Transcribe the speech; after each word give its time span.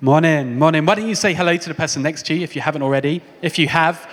Morning, 0.00 0.56
morning. 0.56 0.86
Why 0.86 0.94
don't 0.94 1.08
you 1.08 1.16
say 1.16 1.34
hello 1.34 1.56
to 1.56 1.68
the 1.68 1.74
person 1.74 2.04
next 2.04 2.24
to 2.26 2.34
you 2.34 2.44
if 2.44 2.54
you 2.54 2.62
haven't 2.62 2.82
already? 2.82 3.20
If 3.42 3.58
you 3.58 3.66
have, 3.66 4.08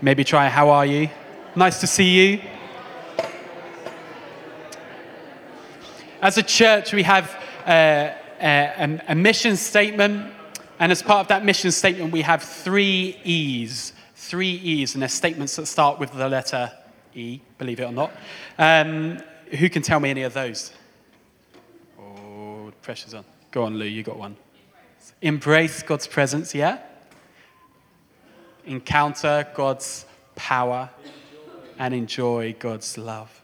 maybe 0.00 0.24
try, 0.24 0.48
how 0.48 0.70
are 0.70 0.84
you? 0.84 1.10
Nice 1.54 1.78
to 1.78 1.86
see 1.86 2.10
you. 2.10 2.40
As 6.20 6.38
a 6.38 6.42
church, 6.42 6.92
we 6.92 7.04
have 7.04 7.30
uh, 7.64 8.10
a, 8.40 9.00
a 9.06 9.14
mission 9.14 9.56
statement, 9.56 10.34
and 10.80 10.90
as 10.90 11.04
part 11.04 11.20
of 11.20 11.28
that 11.28 11.44
mission 11.44 11.70
statement, 11.70 12.10
we 12.10 12.22
have 12.22 12.42
three 12.42 13.16
E's. 13.22 13.92
Three 14.16 14.54
E's, 14.54 14.96
and 14.96 15.02
they're 15.02 15.08
statements 15.08 15.54
that 15.54 15.66
start 15.66 16.00
with 16.00 16.12
the 16.12 16.28
letter 16.28 16.72
E, 17.14 17.40
believe 17.58 17.78
it 17.78 17.84
or 17.84 17.92
not. 17.92 18.10
Um, 18.58 19.20
who 19.56 19.70
can 19.70 19.82
tell 19.82 20.00
me 20.00 20.10
any 20.10 20.22
of 20.22 20.34
those? 20.34 20.72
Oh, 21.96 22.72
pressure's 22.82 23.14
on. 23.14 23.24
Go 23.52 23.62
on, 23.62 23.76
Lou, 23.76 23.86
you 23.86 24.02
got 24.02 24.18
one. 24.18 24.36
Embrace 25.20 25.82
God's 25.82 26.06
presence, 26.06 26.54
yeah? 26.54 26.78
Encounter 28.64 29.46
God's 29.54 30.06
power 30.34 30.90
and 31.78 31.94
enjoy 31.94 32.54
God's 32.58 32.98
love. 32.98 33.42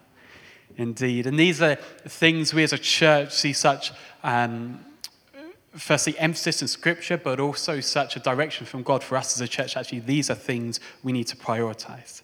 Indeed. 0.76 1.26
And 1.26 1.38
these 1.38 1.60
are 1.60 1.74
things 2.06 2.54
we 2.54 2.62
as 2.62 2.72
a 2.72 2.78
church 2.78 3.32
see 3.32 3.52
such, 3.52 3.92
um, 4.22 4.84
firstly, 5.76 6.16
emphasis 6.18 6.62
in 6.62 6.68
Scripture, 6.68 7.16
but 7.16 7.40
also 7.40 7.80
such 7.80 8.14
a 8.14 8.20
direction 8.20 8.64
from 8.64 8.84
God 8.84 9.02
for 9.02 9.16
us 9.16 9.36
as 9.36 9.40
a 9.40 9.48
church. 9.48 9.76
Actually, 9.76 10.00
these 10.00 10.30
are 10.30 10.36
things 10.36 10.78
we 11.02 11.10
need 11.10 11.26
to 11.26 11.36
prioritize. 11.36 12.22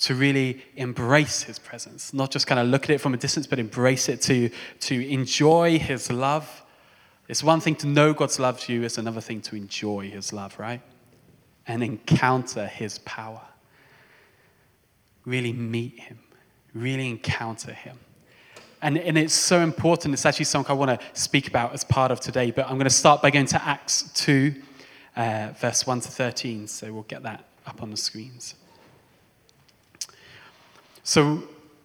To 0.00 0.14
really 0.14 0.64
embrace 0.76 1.42
His 1.42 1.58
presence, 1.58 2.14
not 2.14 2.30
just 2.30 2.46
kind 2.46 2.58
of 2.58 2.66
look 2.68 2.84
at 2.84 2.90
it 2.90 2.98
from 2.98 3.12
a 3.12 3.18
distance, 3.18 3.46
but 3.46 3.58
embrace 3.58 4.08
it, 4.08 4.22
to, 4.22 4.50
to 4.80 5.08
enjoy 5.08 5.78
His 5.78 6.10
love. 6.10 6.63
It's 7.28 7.42
one 7.42 7.60
thing 7.60 7.76
to 7.76 7.86
know 7.86 8.12
God's 8.12 8.38
love 8.38 8.60
to 8.60 8.72
you, 8.72 8.82
it's 8.82 8.98
another 8.98 9.20
thing 9.20 9.40
to 9.42 9.56
enjoy 9.56 10.10
His 10.10 10.32
love, 10.32 10.58
right? 10.58 10.82
And 11.66 11.82
encounter 11.82 12.66
His 12.66 12.98
power. 12.98 13.42
Really 15.24 15.52
meet 15.52 15.98
Him 15.98 16.18
really 16.74 17.08
encounter 17.08 17.72
Him. 17.72 17.98
And, 18.82 18.98
and 18.98 19.16
it's 19.16 19.32
so 19.32 19.60
important. 19.60 20.12
It's 20.12 20.26
actually 20.26 20.44
something 20.44 20.70
I 20.70 20.74
want 20.74 21.00
to 21.00 21.06
speak 21.18 21.48
about 21.48 21.72
as 21.72 21.84
part 21.84 22.10
of 22.10 22.20
today. 22.20 22.50
But 22.50 22.66
I'm 22.66 22.74
going 22.74 22.84
to 22.84 22.90
start 22.90 23.22
by 23.22 23.30
going 23.30 23.46
to 23.46 23.64
Acts 23.64 24.10
2, 24.14 24.54
uh, 25.16 25.48
verse 25.58 25.86
1 25.86 26.00
to 26.00 26.08
13. 26.08 26.66
So 26.66 26.92
we'll 26.92 27.04
get 27.04 27.22
that 27.22 27.44
up 27.66 27.82
on 27.82 27.90
the 27.90 27.96
screens. 27.96 28.56
So 31.02 31.44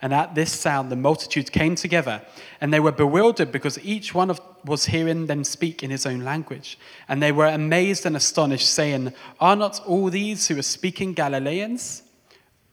And 0.00 0.14
at 0.14 0.34
this 0.34 0.52
sound, 0.52 0.90
the 0.90 0.96
multitudes 0.96 1.50
came 1.50 1.74
together, 1.74 2.22
and 2.60 2.72
they 2.72 2.78
were 2.78 2.92
bewildered 2.92 3.50
because 3.50 3.78
each 3.80 4.14
one 4.14 4.30
of, 4.30 4.40
was 4.64 4.86
hearing 4.86 5.26
them 5.26 5.42
speak 5.42 5.82
in 5.82 5.90
his 5.90 6.06
own 6.06 6.20
language. 6.20 6.78
And 7.08 7.20
they 7.20 7.32
were 7.32 7.46
amazed 7.46 8.06
and 8.06 8.14
astonished, 8.14 8.70
saying, 8.70 9.12
Are 9.40 9.56
not 9.56 9.84
all 9.86 10.08
these 10.08 10.46
who 10.46 10.58
are 10.58 10.62
speaking 10.62 11.14
Galileans? 11.14 12.02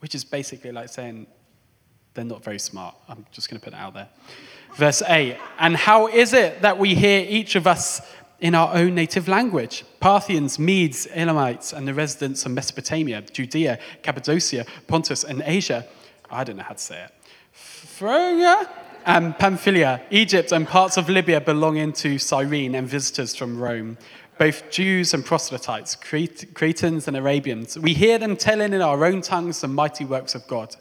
which 0.05 0.13
is 0.13 0.23
basically 0.23 0.71
like 0.71 0.87
saying 0.87 1.25
they're 2.13 2.23
not 2.23 2.43
very 2.43 2.59
smart. 2.59 2.93
I'm 3.09 3.25
just 3.31 3.49
going 3.49 3.59
to 3.59 3.63
put 3.63 3.73
it 3.73 3.79
out 3.79 3.95
there. 3.95 4.07
Verse 4.75 5.01
8 5.01 5.35
And 5.57 5.75
how 5.75 6.07
is 6.07 6.31
it 6.31 6.61
that 6.61 6.77
we 6.77 6.93
hear 6.93 7.25
each 7.27 7.55
of 7.55 7.65
us 7.65 8.01
in 8.39 8.53
our 8.53 8.75
own 8.75 8.93
native 8.93 9.27
language? 9.27 9.83
Parthians, 9.99 10.59
Medes, 10.59 11.07
Elamites, 11.07 11.73
and 11.73 11.87
the 11.87 11.93
residents 11.95 12.45
of 12.45 12.51
Mesopotamia, 12.51 13.23
Judea, 13.23 13.79
Cappadocia, 14.03 14.67
Pontus, 14.85 15.23
and 15.23 15.41
Asia. 15.43 15.87
I 16.29 16.43
don't 16.43 16.57
know 16.57 16.63
how 16.63 16.73
to 16.73 16.79
say 16.79 17.03
it. 17.03 17.11
Phrygia 17.51 18.69
and 19.05 19.37
Pamphylia, 19.37 20.01
Egypt, 20.09 20.51
and 20.51 20.67
parts 20.67 20.97
of 20.97 21.09
Libya 21.09 21.39
belonging 21.39 21.93
to 21.93 22.17
Cyrene, 22.17 22.75
and 22.75 22.87
visitors 22.87 23.35
from 23.35 23.59
Rome 23.59 23.97
both 24.37 24.69
Jews 24.69 25.13
and 25.13 25.25
proselytes, 25.25 25.95
Cretans 25.95 27.07
and 27.07 27.17
Arabians. 27.17 27.77
We 27.77 27.93
hear 27.93 28.17
them 28.17 28.35
telling 28.35 28.73
in 28.73 28.81
our 28.81 29.05
own 29.05 29.21
tongues 29.21 29.61
the 29.61 29.67
mighty 29.67 30.05
works 30.05 30.35
of 30.35 30.45
God. 30.47 30.75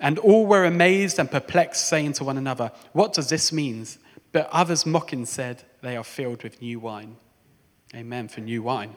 And 0.00 0.18
all 0.18 0.46
were 0.46 0.64
amazed 0.64 1.18
and 1.18 1.30
perplexed, 1.30 1.88
saying 1.88 2.14
to 2.14 2.24
one 2.24 2.38
another, 2.38 2.72
What 2.92 3.12
does 3.12 3.28
this 3.28 3.52
mean? 3.52 3.86
But 4.32 4.48
others 4.50 4.86
mocking 4.86 5.26
said, 5.26 5.62
They 5.82 5.96
are 5.96 6.04
filled 6.04 6.42
with 6.42 6.60
new 6.60 6.80
wine. 6.80 7.16
Amen 7.94 8.28
for 8.28 8.40
new 8.40 8.62
wine. 8.62 8.96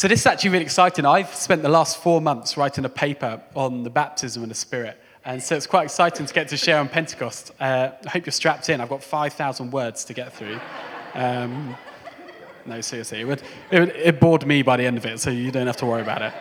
So, 0.00 0.08
this 0.08 0.20
is 0.20 0.26
actually 0.26 0.48
really 0.48 0.64
exciting. 0.64 1.04
I've 1.04 1.34
spent 1.34 1.60
the 1.60 1.68
last 1.68 1.98
four 1.98 2.22
months 2.22 2.56
writing 2.56 2.86
a 2.86 2.88
paper 2.88 3.38
on 3.54 3.82
the 3.82 3.90
baptism 3.90 4.42
of 4.42 4.48
the 4.48 4.54
Spirit. 4.54 4.98
And 5.26 5.42
so 5.42 5.54
it's 5.54 5.66
quite 5.66 5.82
exciting 5.82 6.24
to 6.24 6.32
get 6.32 6.48
to 6.48 6.56
share 6.56 6.78
on 6.78 6.88
Pentecost. 6.88 7.52
Uh, 7.60 7.90
I 8.06 8.08
hope 8.08 8.24
you're 8.24 8.32
strapped 8.32 8.70
in. 8.70 8.80
I've 8.80 8.88
got 8.88 9.02
5,000 9.02 9.70
words 9.70 10.06
to 10.06 10.14
get 10.14 10.32
through. 10.32 10.58
Um, 11.12 11.76
no, 12.64 12.80
seriously, 12.80 13.20
it, 13.20 13.24
would, 13.26 13.42
it, 13.70 13.78
would, 13.78 13.88
it 13.90 14.20
bored 14.20 14.46
me 14.46 14.62
by 14.62 14.78
the 14.78 14.86
end 14.86 14.96
of 14.96 15.04
it, 15.04 15.20
so 15.20 15.28
you 15.28 15.50
don't 15.50 15.66
have 15.66 15.76
to 15.76 15.84
worry 15.84 16.00
about 16.00 16.22
it. 16.22 16.32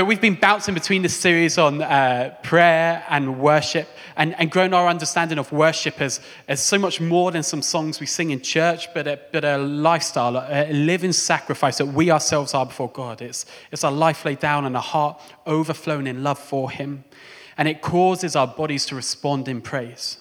But 0.00 0.06
we've 0.06 0.18
been 0.18 0.36
bouncing 0.40 0.72
between 0.72 1.02
this 1.02 1.14
series 1.14 1.58
on 1.58 1.82
uh, 1.82 2.34
prayer 2.42 3.04
and 3.10 3.38
worship 3.38 3.86
and, 4.16 4.34
and 4.40 4.50
grown 4.50 4.72
our 4.72 4.88
understanding 4.88 5.36
of 5.36 5.52
worship 5.52 6.00
as, 6.00 6.20
as 6.48 6.62
so 6.62 6.78
much 6.78 7.02
more 7.02 7.30
than 7.30 7.42
some 7.42 7.60
songs 7.60 8.00
we 8.00 8.06
sing 8.06 8.30
in 8.30 8.40
church, 8.40 8.88
but 8.94 9.06
a, 9.06 9.20
but 9.30 9.44
a 9.44 9.58
lifestyle, 9.58 10.38
a, 10.38 10.72
living 10.72 11.12
sacrifice 11.12 11.76
that 11.76 11.84
we 11.84 12.10
ourselves 12.10 12.54
are 12.54 12.64
before 12.64 12.88
God. 12.88 13.20
It's, 13.20 13.44
it's 13.70 13.82
a 13.82 13.90
life 13.90 14.24
laid 14.24 14.38
down 14.38 14.64
and 14.64 14.74
a 14.74 14.80
heart 14.80 15.20
overflowing 15.44 16.06
in 16.06 16.22
love 16.22 16.38
for 16.38 16.70
Him. 16.70 17.04
And 17.58 17.68
it 17.68 17.82
causes 17.82 18.34
our 18.34 18.46
bodies 18.46 18.86
to 18.86 18.94
respond 18.94 19.48
in 19.48 19.60
praise. 19.60 20.16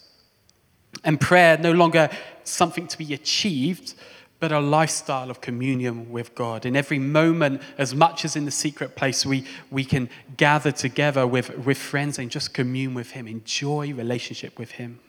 And 1.06 1.22
prayer 1.22 1.58
no 1.58 1.72
longer 1.72 2.10
something 2.44 2.86
to 2.88 2.98
be 2.98 3.14
achieved, 3.14 3.94
but 4.40 4.52
a 4.52 4.60
lifestyle 4.60 5.30
of 5.30 5.42
communion 5.42 6.12
with 6.12 6.34
God. 6.34 6.66
In 6.66 6.76
every 6.76 7.00
moment, 7.00 7.62
as 7.78 7.94
much 7.94 8.24
as 8.24 8.36
in 8.36 8.46
the 8.46 8.52
secret 8.52 8.96
place, 8.96 9.26
we, 9.26 9.46
we 9.70 9.84
can 9.84 10.10
gather 10.38 10.72
together 10.72 11.28
with, 11.28 11.58
with 11.58 11.78
friends 11.78 12.18
and 12.20 12.32
just 12.32 12.54
commune 12.54 12.94
with 12.94 13.12
Him, 13.12 13.28
enjoy 13.28 13.94
relationship 13.94 14.58
with 14.58 14.72
Him. 14.72 15.00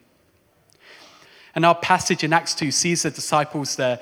And 1.54 1.64
our 1.64 1.76
passage 1.76 2.24
in 2.24 2.32
Acts 2.32 2.54
2 2.54 2.70
sees 2.70 3.02
the 3.02 3.10
disciples 3.10 3.76
there, 3.76 4.00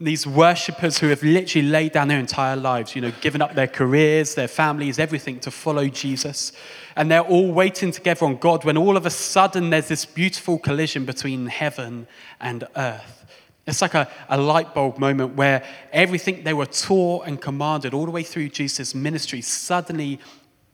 these 0.00 0.26
worshippers 0.26 0.98
who 0.98 1.08
have 1.08 1.22
literally 1.22 1.68
laid 1.68 1.92
down 1.92 2.08
their 2.08 2.18
entire 2.18 2.56
lives, 2.56 2.94
you 2.94 3.02
know, 3.02 3.12
given 3.20 3.42
up 3.42 3.54
their 3.54 3.66
careers, 3.66 4.34
their 4.34 4.48
families, 4.48 4.98
everything 4.98 5.38
to 5.40 5.50
follow 5.50 5.88
Jesus. 5.88 6.52
And 6.96 7.10
they're 7.10 7.20
all 7.20 7.52
waiting 7.52 7.90
together 7.90 8.24
on 8.24 8.36
God 8.36 8.64
when 8.64 8.76
all 8.76 8.96
of 8.96 9.04
a 9.04 9.10
sudden 9.10 9.70
there's 9.70 9.88
this 9.88 10.06
beautiful 10.06 10.58
collision 10.58 11.04
between 11.04 11.46
heaven 11.46 12.06
and 12.40 12.66
earth 12.76 13.20
it's 13.70 13.80
like 13.80 13.94
a, 13.94 14.10
a 14.28 14.36
light 14.36 14.74
bulb 14.74 14.98
moment 14.98 15.36
where 15.36 15.64
everything 15.92 16.42
they 16.42 16.52
were 16.52 16.66
taught 16.66 17.26
and 17.26 17.40
commanded 17.40 17.94
all 17.94 18.04
the 18.04 18.10
way 18.10 18.22
through 18.22 18.48
Jesus' 18.48 18.94
ministry 18.94 19.40
suddenly 19.40 20.18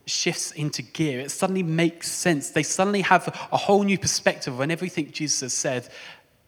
shifts 0.06 0.52
into 0.52 0.82
gear. 0.82 1.20
It 1.20 1.30
suddenly 1.30 1.62
makes 1.62 2.10
sense. 2.10 2.50
They 2.50 2.62
suddenly 2.62 3.02
have 3.02 3.28
a 3.52 3.56
whole 3.56 3.82
new 3.82 3.98
perspective 3.98 4.60
on 4.60 4.70
everything 4.70 5.10
Jesus 5.10 5.40
has 5.40 5.52
said 5.52 5.88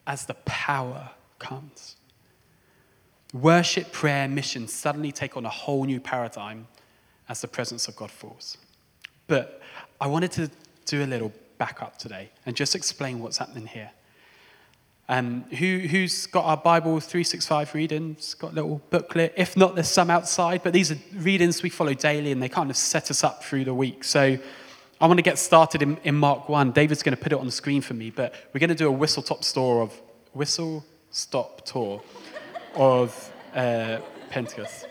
as 0.06 0.26
the 0.26 0.34
power 0.47 1.10
comes. 1.38 1.97
Worship, 3.34 3.92
prayer, 3.92 4.26
mission 4.26 4.69
suddenly 4.69 5.12
take 5.12 5.37
on 5.37 5.44
a 5.44 5.50
whole 5.50 5.84
new 5.84 6.00
paradigm 6.00 6.67
as 7.28 7.43
the 7.43 7.49
presence 7.49 7.88
of 7.88 7.96
God 7.96 8.11
falls. 8.11 8.56
But 9.26 9.61
I 10.00 10.06
wanted 10.06 10.32
to 10.32 10.50
do 10.87 11.05
a 11.05 11.06
little 11.06 11.32
backup 11.58 11.99
today 11.99 12.31
and 12.46 12.56
just 12.56 12.75
explain 12.75 13.19
what's 13.20 13.37
happening 13.37 13.67
here. 13.67 13.90
Um, 15.10 15.44
who, 15.44 15.78
who's 15.78 16.26
got 16.26 16.44
our 16.44 16.56
Bible 16.58 17.00
365 17.00 17.75
readings? 17.75 18.34
Got 18.34 18.52
a 18.52 18.55
little 18.56 18.82
booklet. 18.90 19.32
If 19.38 19.56
not, 19.56 19.75
there's 19.75 19.88
some 19.88 20.10
outside, 20.10 20.62
but 20.62 20.75
these 20.75 20.93
are 20.93 20.99
readings 21.14 21.62
we 21.62 21.70
follow 21.70 21.94
daily 21.94 22.31
and 22.31 22.43
they 22.43 22.49
kind 22.50 22.69
of 22.69 22.76
set 22.76 23.10
us 23.10 23.25
up 23.25 23.43
through 23.43 23.64
the 23.64 23.72
week. 23.72 24.05
So 24.05 24.37
I 25.00 25.06
want 25.06 25.16
to 25.16 25.22
get 25.22 25.38
started 25.38 25.81
in, 25.81 25.96
in 26.05 26.14
Mark 26.14 26.50
1. 26.50 26.72
David's 26.72 27.02
going 27.02 27.16
to 27.16 27.22
put 27.22 27.32
it 27.32 27.38
on 27.38 27.46
the 27.46 27.52
screen 27.52 27.81
for 27.81 27.94
me, 27.94 28.10
but 28.10 28.34
we're 28.52 28.60
going 28.60 28.69
to 28.69 28.75
do 28.75 28.88
a 28.88 28.93
whistle 28.93 29.22
top 29.22 29.40
tour 29.40 29.81
of 29.81 29.99
whistle 30.34 30.84
stop 31.11 31.64
tour 31.64 32.02
of 32.75 33.32
uh, 33.54 33.99
Pentecost. 34.28 34.87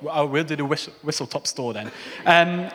Well, 0.00 0.28
we'll 0.28 0.44
do 0.44 0.54
the 0.54 0.64
whistle, 0.64 0.92
whistle 1.02 1.26
top 1.26 1.48
store 1.48 1.72
then. 1.72 1.90
Um, 2.24 2.70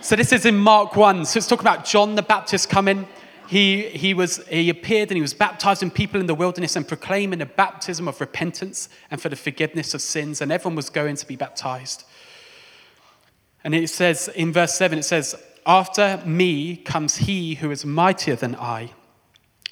so 0.00 0.16
this 0.16 0.32
is 0.32 0.44
in 0.44 0.56
Mark 0.56 0.96
1. 0.96 1.24
So 1.26 1.38
it's 1.38 1.46
talking 1.46 1.66
about 1.66 1.84
John 1.84 2.16
the 2.16 2.22
Baptist 2.22 2.68
coming 2.68 3.06
he, 3.50 3.88
he, 3.88 4.14
was, 4.14 4.46
he 4.46 4.70
appeared 4.70 5.08
and 5.08 5.16
he 5.16 5.20
was 5.20 5.34
baptizing 5.34 5.90
people 5.90 6.20
in 6.20 6.26
the 6.26 6.36
wilderness 6.36 6.76
and 6.76 6.86
proclaiming 6.86 7.40
a 7.42 7.46
baptism 7.46 8.06
of 8.06 8.20
repentance 8.20 8.88
and 9.10 9.20
for 9.20 9.28
the 9.28 9.34
forgiveness 9.34 9.92
of 9.92 10.00
sins, 10.00 10.40
and 10.40 10.52
everyone 10.52 10.76
was 10.76 10.88
going 10.88 11.16
to 11.16 11.26
be 11.26 11.34
baptized. 11.34 12.04
And 13.64 13.74
it 13.74 13.90
says 13.90 14.28
in 14.28 14.52
verse 14.52 14.74
7, 14.74 15.00
it 15.00 15.02
says, 15.02 15.34
After 15.66 16.22
me 16.24 16.76
comes 16.76 17.16
he 17.16 17.56
who 17.56 17.72
is 17.72 17.84
mightier 17.84 18.36
than 18.36 18.54
I, 18.54 18.92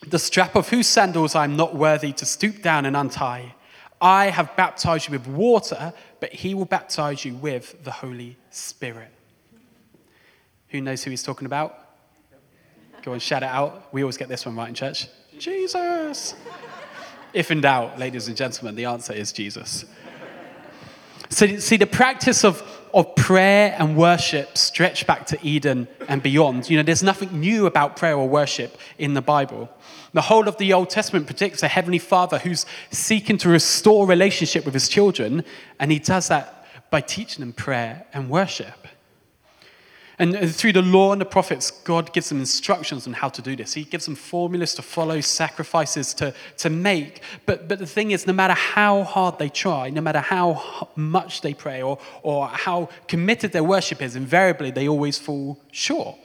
the 0.05 0.19
strap 0.19 0.57
of 0.57 0.71
whose 0.71 0.89
sandals 0.89 1.37
I 1.37 1.45
am 1.45 1.55
not 1.55 1.77
worthy 1.77 2.13
to 2.15 2.27
stoop 2.27 2.63
down 2.63 2.85
and 2.85 2.97
untie. 2.97 3.55
I 4.01 4.31
have 4.31 4.57
baptized 4.57 5.07
you 5.07 5.13
with 5.13 5.29
water, 5.29 5.93
but 6.19 6.33
he 6.33 6.53
will 6.53 6.65
baptize 6.65 7.25
you 7.25 7.35
with 7.37 7.85
the 7.85 7.93
Holy 7.93 8.39
Spirit. 8.51 9.13
Who 10.71 10.81
knows 10.81 11.05
who 11.05 11.11
he's 11.11 11.23
talking 11.23 11.47
about? 11.47 11.88
Go 13.03 13.13
and 13.13 13.23
shout 13.23 13.43
it 13.43 13.47
out. 13.47 13.93
We 13.93 14.03
always 14.03 14.17
get 14.17 14.29
this 14.29 14.45
one 14.45 14.57
right 14.57 14.69
in 14.69 14.75
church. 14.75 15.09
Jesus. 15.39 16.35
if 17.33 17.51
in 17.51 17.61
doubt, 17.61 17.99
ladies 17.99 18.29
and 18.29 18.37
gentlemen, 18.37 18.75
the 18.75 18.87
answer 18.87 19.13
is 19.13 19.33
Jesus. 19.33 19.85
So, 21.31 21.59
see, 21.59 21.77
the 21.77 21.87
practice 21.87 22.45
of, 22.45 22.63
of 22.95 23.15
prayer 23.15 23.77
and 23.79 23.97
worship 23.97 24.57
stretch 24.57 25.07
back 25.07 25.27
to 25.27 25.39
Eden 25.43 25.87
and 26.09 26.23
beyond. 26.23 26.71
You 26.71 26.79
know, 26.79 26.83
there's 26.83 27.03
nothing 27.03 27.39
new 27.39 27.67
about 27.67 27.97
prayer 27.97 28.17
or 28.17 28.29
worship 28.29 28.79
in 28.97 29.15
the 29.15 29.21
Bible. 29.21 29.69
The 30.15 30.23
whole 30.23 30.49
of 30.49 30.57
the 30.57 30.73
Old 30.73 30.89
Testament 30.89 31.27
predicts 31.27 31.63
a 31.63 31.69
heavenly 31.69 31.99
father 31.99 32.39
who's 32.39 32.65
seeking 32.91 33.37
to 33.39 33.51
restore 33.51 34.07
relationship 34.07 34.65
with 34.65 34.73
his 34.73 34.89
children, 34.89 35.45
and 35.79 35.93
he 35.93 35.99
does 35.99 36.29
that 36.29 36.65
by 36.91 37.03
teaching 37.03 37.41
them 37.41 37.53
prayer 37.53 38.07
and 38.15 38.31
worship. 38.31 38.88
And 40.21 40.53
through 40.53 40.73
the 40.73 40.83
law 40.83 41.13
and 41.13 41.21
the 41.21 41.25
prophets, 41.25 41.71
God 41.71 42.13
gives 42.13 42.29
them 42.29 42.41
instructions 42.41 43.07
on 43.07 43.13
how 43.13 43.29
to 43.29 43.41
do 43.41 43.55
this. 43.55 43.75
He 43.75 43.85
gives 43.85 44.07
them 44.07 44.17
formulas 44.17 44.75
to 44.75 44.83
follow, 44.83 45.21
sacrifices 45.21 46.13
to, 46.15 46.35
to 46.57 46.71
make. 46.71 47.23
But, 47.47 47.69
but 47.69 47.79
the 47.79 47.87
thing 47.87 48.11
is, 48.11 48.27
no 48.27 48.33
matter 48.33 48.55
how 48.55 49.05
hard 49.05 49.39
they 49.39 49.49
try, 49.49 49.91
no 49.91 50.01
matter 50.01 50.19
how 50.19 50.89
much 50.97 51.43
they 51.43 51.55
pray 51.55 51.83
or, 51.83 51.99
or 52.25 52.49
how 52.49 52.89
committed 53.07 53.53
their 53.53 53.63
worship 53.63 54.03
is, 54.03 54.17
invariably 54.17 54.73
they 54.73 54.89
always 54.89 55.19
fall 55.19 55.61
short. 55.71 56.17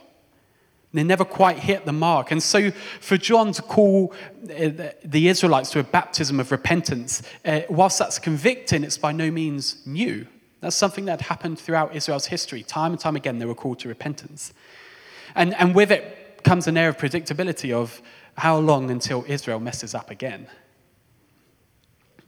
They 0.92 1.04
never 1.04 1.24
quite 1.24 1.58
hit 1.58 1.86
the 1.86 1.92
mark. 1.92 2.30
And 2.30 2.40
so, 2.40 2.70
for 3.00 3.16
John 3.16 3.52
to 3.52 3.62
call 3.62 4.14
uh, 4.44 4.92
the 5.04 5.28
Israelites 5.28 5.70
to 5.70 5.80
a 5.80 5.84
baptism 5.84 6.38
of 6.38 6.52
repentance, 6.52 7.22
uh, 7.44 7.62
whilst 7.68 7.98
that's 7.98 8.20
convicting, 8.20 8.84
it's 8.84 8.96
by 8.96 9.10
no 9.10 9.30
means 9.32 9.84
new. 9.84 10.26
That's 10.64 10.76
something 10.76 11.04
that 11.04 11.20
happened 11.20 11.58
throughout 11.58 11.94
Israel's 11.94 12.24
history. 12.24 12.62
Time 12.62 12.92
and 12.92 12.98
time 12.98 13.16
again, 13.16 13.38
they 13.38 13.44
were 13.44 13.54
called 13.54 13.80
to 13.80 13.88
repentance. 13.88 14.54
And, 15.34 15.52
and 15.56 15.74
with 15.74 15.92
it 15.92 16.42
comes 16.42 16.66
an 16.66 16.78
air 16.78 16.88
of 16.88 16.96
predictability 16.96 17.70
of 17.70 18.00
how 18.38 18.56
long 18.56 18.90
until 18.90 19.26
Israel 19.28 19.60
messes 19.60 19.94
up 19.94 20.10
again. 20.10 20.46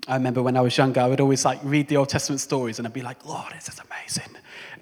I 0.07 0.17
remember 0.17 0.43
when 0.43 0.55
I 0.55 0.61
was 0.61 0.77
younger, 0.77 1.01
I 1.01 1.09
would 1.09 1.23
always 1.23 1.47
like 1.47 1.61
read 1.63 1.89
the 1.89 1.97
Old 1.97 2.11
Testament 2.11 2.43
stories 2.43 2.79
and 2.79 2.87
I'd 2.87 2.93
be 2.93 3.01
like, 3.01 3.25
Lord, 3.25 3.55
this 3.55 3.71
is 3.71 3.81
amazing. 3.81 4.37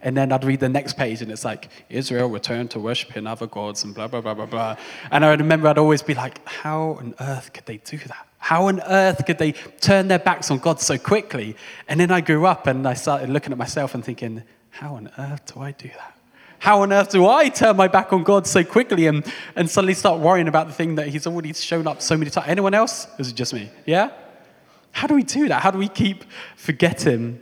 And 0.05 0.15
then 0.15 0.33
I'd 0.33 0.45
read 0.45 0.61
the 0.61 0.69
next 0.69 0.99
page 0.99 1.23
and 1.23 1.33
it's 1.33 1.47
like, 1.47 1.71
Israel 1.89 2.29
returned 2.29 2.71
to 2.73 2.79
worshiping 2.79 3.27
other 3.27 3.47
gods 3.47 3.85
and 3.85 3.95
blah, 3.95 4.07
blah, 4.07 4.21
blah, 4.21 4.35
blah, 4.35 4.47
blah. 4.47 4.77
And 5.11 5.25
I 5.25 5.33
remember 5.33 5.67
I'd 5.67 5.79
always 5.79 6.03
be 6.03 6.15
like, 6.15 6.47
how 6.47 6.99
on 7.01 7.15
earth 7.19 7.55
could 7.55 7.65
they 7.65 7.79
do 7.79 7.97
that? 7.97 8.29
How 8.37 8.69
on 8.69 8.83
earth 8.83 9.25
could 9.25 9.39
they 9.39 9.53
turn 9.81 10.09
their 10.09 10.19
backs 10.19 10.51
on 10.51 10.59
God 10.59 10.79
so 10.79 10.99
quickly? 10.99 11.57
And 11.89 11.99
then 11.99 12.11
I 12.11 12.21
grew 12.21 12.45
up 12.45 12.67
and 12.67 12.87
I 12.87 12.93
started 12.93 13.31
looking 13.31 13.51
at 13.51 13.59
myself 13.59 13.95
and 13.95 14.05
thinking, 14.05 14.43
how 14.69 14.97
on 14.97 15.11
earth 15.17 15.55
do 15.55 15.61
I 15.61 15.73
do 15.73 15.89
that? 15.89 16.19
How 16.59 16.83
on 16.83 16.93
earth 16.93 17.11
do 17.11 17.27
I 17.27 17.49
turn 17.49 17.77
my 17.77 17.89
back 17.89 18.13
on 18.13 18.25
God 18.25 18.47
so 18.47 18.63
quickly 18.63 19.07
and, 19.07 19.25
and 19.57 19.71
suddenly 19.71 19.95
start 19.95 20.21
worrying 20.21 20.49
about 20.49 20.67
the 20.67 20.75
thing 20.75 20.97
that 20.97 21.09
He's 21.09 21.27
already 21.27 21.55
shown 21.55 21.87
up 21.87 22.03
so 22.03 22.17
many 22.17 22.31
times? 22.31 22.49
Anyone 22.49 22.75
else? 22.75 23.07
Is 23.19 23.31
it 23.31 23.35
just 23.35 23.55
me? 23.55 23.71
Yeah? 23.87 24.11
How 24.93 25.07
do 25.07 25.15
we 25.15 25.23
do 25.23 25.49
that? 25.49 25.63
How 25.63 25.71
do 25.71 25.79
we 25.79 25.89
keep 25.89 26.25
forgetting? 26.57 27.41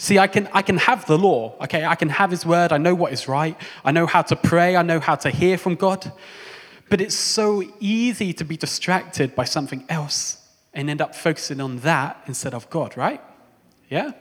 See, 0.00 0.18
I 0.18 0.28
can, 0.28 0.48
I 0.54 0.62
can 0.62 0.78
have 0.78 1.04
the 1.04 1.18
law, 1.18 1.54
okay? 1.60 1.84
I 1.84 1.94
can 1.94 2.08
have 2.08 2.30
His 2.30 2.46
word. 2.46 2.72
I 2.72 2.78
know 2.78 2.94
what 2.94 3.12
is 3.12 3.28
right. 3.28 3.54
I 3.84 3.92
know 3.92 4.06
how 4.06 4.22
to 4.22 4.34
pray. 4.34 4.74
I 4.74 4.80
know 4.80 4.98
how 4.98 5.14
to 5.14 5.28
hear 5.28 5.58
from 5.58 5.74
God. 5.74 6.10
But 6.88 7.02
it's 7.02 7.14
so 7.14 7.62
easy 7.80 8.32
to 8.32 8.42
be 8.42 8.56
distracted 8.56 9.34
by 9.34 9.44
something 9.44 9.84
else 9.90 10.38
and 10.72 10.88
end 10.88 11.02
up 11.02 11.14
focusing 11.14 11.60
on 11.60 11.80
that 11.80 12.18
instead 12.26 12.54
of 12.54 12.70
God, 12.70 12.96
right? 12.96 13.20
Yeah? 13.90 14.12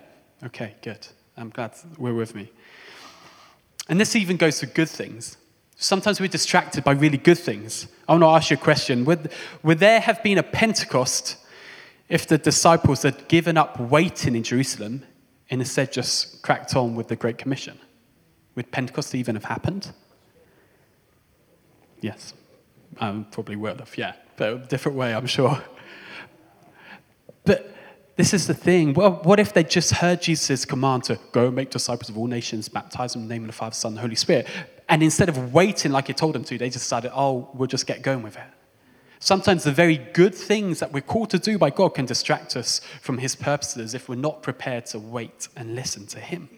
Okay, 0.43 0.75
good. 0.81 1.07
I'm 1.37 1.49
glad 1.49 1.71
we're 1.97 2.13
with 2.13 2.35
me. 2.35 2.51
And 3.87 4.01
this 4.01 4.17
even 4.17 4.35
goes 4.35 4.59
to 4.59 4.65
good 4.65 4.89
things. 4.89 5.37
Sometimes 5.77 6.19
we're 6.19 6.27
distracted 6.27 6.83
by 6.83 6.91
really 6.91 7.17
good 7.17 7.39
things. 7.39 7.87
I 8.05 8.11
want 8.11 8.23
to 8.23 8.27
ask 8.27 8.51
you 8.51 8.57
a 8.57 8.59
question. 8.59 9.05
Would, 9.05 9.31
would 9.63 9.79
there 9.79 10.01
have 10.01 10.21
been 10.23 10.39
a 10.39 10.43
Pentecost 10.43 11.37
if 12.09 12.27
the 12.27 12.37
disciples 12.37 13.03
had 13.03 13.29
given 13.29 13.55
up 13.55 13.79
waiting 13.79 14.35
in 14.35 14.43
Jerusalem 14.43 15.05
and 15.49 15.61
instead 15.61 15.91
just 15.91 16.41
cracked 16.41 16.75
on 16.75 16.95
with 16.95 17.07
the 17.07 17.15
Great 17.15 17.37
Commission? 17.37 17.79
Would 18.55 18.71
Pentecost 18.71 19.15
even 19.15 19.35
have 19.35 19.45
happened? 19.45 19.91
Yes. 22.01 22.33
Um, 22.99 23.25
probably 23.31 23.55
would 23.55 23.79
have, 23.79 23.97
yeah, 23.97 24.13
but 24.37 24.53
a 24.53 24.57
different 24.57 24.97
way, 24.97 25.13
I'm 25.13 25.27
sure. 25.27 25.61
But 27.45 27.73
this 28.15 28.33
is 28.33 28.47
the 28.47 28.53
thing. 28.53 28.93
Well, 28.93 29.21
what 29.23 29.39
if 29.39 29.53
they 29.53 29.63
just 29.63 29.91
heard 29.91 30.21
Jesus' 30.21 30.65
command 30.65 31.05
to 31.05 31.19
go 31.31 31.49
make 31.49 31.69
disciples 31.69 32.09
of 32.09 32.17
all 32.17 32.27
nations, 32.27 32.67
baptize 32.67 33.13
them 33.13 33.23
in 33.23 33.27
the 33.27 33.33
name 33.33 33.43
of 33.43 33.47
the 33.47 33.53
Father, 33.53 33.75
Son, 33.75 33.93
and 33.93 33.99
Holy 33.99 34.15
Spirit, 34.15 34.47
and 34.89 35.03
instead 35.03 35.29
of 35.29 35.53
waiting 35.53 35.91
like 35.91 36.07
he 36.07 36.13
told 36.13 36.35
them 36.35 36.43
to, 36.43 36.57
they 36.57 36.69
just 36.69 36.85
decided, 36.85 37.11
oh, 37.13 37.49
we'll 37.53 37.67
just 37.67 37.87
get 37.87 38.01
going 38.01 38.21
with 38.21 38.35
it. 38.35 38.43
Sometimes 39.19 39.65
the 39.65 39.71
very 39.71 39.97
good 39.97 40.33
things 40.33 40.79
that 40.79 40.93
we're 40.93 41.01
called 41.01 41.29
to 41.31 41.39
do 41.39 41.57
by 41.57 41.69
God 41.69 41.89
can 41.89 42.05
distract 42.05 42.55
us 42.55 42.79
from 43.01 43.17
his 43.17 43.35
purposes 43.35 43.93
if 43.93 44.07
we're 44.07 44.15
not 44.15 44.41
prepared 44.41 44.85
to 44.87 44.99
wait 44.99 45.49
and 45.57 45.75
listen 45.75 46.07
to 46.07 46.19
him. 46.19 46.49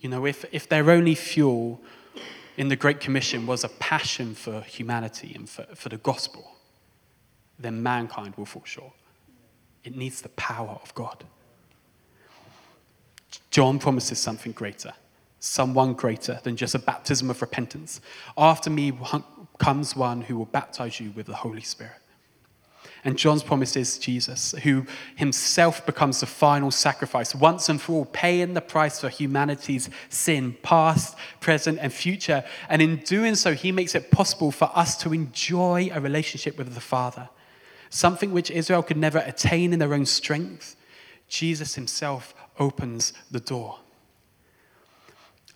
You 0.00 0.08
know, 0.08 0.26
if, 0.26 0.44
if 0.52 0.68
their 0.68 0.90
only 0.90 1.14
fuel 1.14 1.80
in 2.56 2.68
the 2.68 2.76
Great 2.76 3.00
Commission 3.00 3.46
was 3.46 3.62
a 3.62 3.68
passion 3.68 4.34
for 4.34 4.62
humanity 4.62 5.32
and 5.34 5.48
for, 5.48 5.64
for 5.74 5.88
the 5.88 5.98
gospel, 5.98 6.56
then 7.58 7.82
mankind 7.82 8.34
will 8.36 8.46
fall 8.46 8.64
short. 8.64 8.92
It 9.84 9.96
needs 9.96 10.22
the 10.22 10.28
power 10.30 10.78
of 10.82 10.94
God. 10.94 11.24
John 13.50 13.78
promises 13.78 14.18
something 14.18 14.52
greater, 14.52 14.92
someone 15.38 15.94
greater 15.94 16.40
than 16.42 16.56
just 16.56 16.74
a 16.74 16.78
baptism 16.78 17.30
of 17.30 17.40
repentance. 17.40 18.00
After 18.36 18.70
me 18.70 18.90
comes 19.60 19.94
one 19.94 20.22
who 20.22 20.36
will 20.36 20.46
baptize 20.46 20.98
you 20.98 21.12
with 21.12 21.26
the 21.26 21.36
Holy 21.36 21.60
Spirit. 21.60 21.92
And 23.04 23.16
John's 23.16 23.42
promise 23.42 23.76
is 23.76 23.98
Jesus, 23.98 24.52
who 24.62 24.84
himself 25.16 25.86
becomes 25.86 26.20
the 26.20 26.26
final 26.26 26.70
sacrifice, 26.70 27.34
once 27.34 27.68
and 27.68 27.80
for 27.80 27.92
all, 27.92 28.04
paying 28.06 28.52
the 28.54 28.60
price 28.60 29.00
for 29.00 29.08
humanity's 29.08 29.88
sin, 30.08 30.56
past, 30.62 31.16
present, 31.40 31.78
and 31.80 31.92
future. 31.92 32.44
And 32.68 32.82
in 32.82 32.96
doing 32.96 33.36
so, 33.36 33.54
he 33.54 33.72
makes 33.72 33.94
it 33.94 34.10
possible 34.10 34.50
for 34.50 34.70
us 34.74 34.96
to 34.98 35.14
enjoy 35.14 35.90
a 35.92 36.00
relationship 36.00 36.58
with 36.58 36.74
the 36.74 36.80
Father, 36.80 37.30
something 37.88 38.32
which 38.32 38.50
Israel 38.50 38.82
could 38.82 38.98
never 38.98 39.18
attain 39.18 39.72
in 39.72 39.78
their 39.78 39.94
own 39.94 40.04
strength. 40.04 40.76
Jesus 41.28 41.76
himself 41.76 42.34
opens 42.58 43.14
the 43.30 43.40
door. 43.40 43.78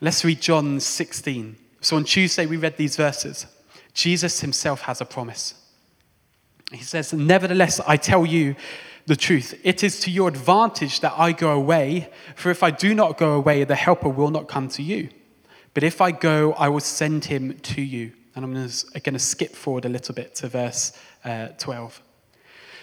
Let's 0.00 0.24
read 0.24 0.40
John 0.40 0.80
16. 0.80 1.56
So 1.80 1.96
on 1.96 2.04
Tuesday, 2.04 2.46
we 2.46 2.56
read 2.56 2.78
these 2.78 2.96
verses. 2.96 3.46
Jesus 3.94 4.40
himself 4.40 4.82
has 4.82 5.00
a 5.00 5.04
promise. 5.04 5.54
He 6.72 6.82
says, 6.82 7.12
Nevertheless, 7.12 7.80
I 7.86 7.96
tell 7.96 8.26
you 8.26 8.56
the 9.06 9.16
truth. 9.16 9.58
It 9.62 9.84
is 9.84 10.00
to 10.00 10.10
your 10.10 10.28
advantage 10.28 11.00
that 11.00 11.14
I 11.16 11.32
go 11.32 11.52
away, 11.52 12.10
for 12.34 12.50
if 12.50 12.62
I 12.62 12.70
do 12.70 12.94
not 12.94 13.16
go 13.16 13.34
away, 13.34 13.64
the 13.64 13.76
Helper 13.76 14.08
will 14.08 14.30
not 14.30 14.48
come 14.48 14.68
to 14.70 14.82
you. 14.82 15.10
But 15.74 15.82
if 15.82 16.00
I 16.00 16.10
go, 16.10 16.52
I 16.54 16.68
will 16.68 16.80
send 16.80 17.24
him 17.26 17.58
to 17.58 17.82
you. 17.82 18.12
And 18.34 18.44
I'm 18.44 18.52
going 18.52 18.68
to 18.68 19.18
skip 19.18 19.54
forward 19.54 19.84
a 19.84 19.88
little 19.88 20.14
bit 20.14 20.34
to 20.36 20.48
verse 20.48 20.92
uh, 21.24 21.48
12. 21.58 22.02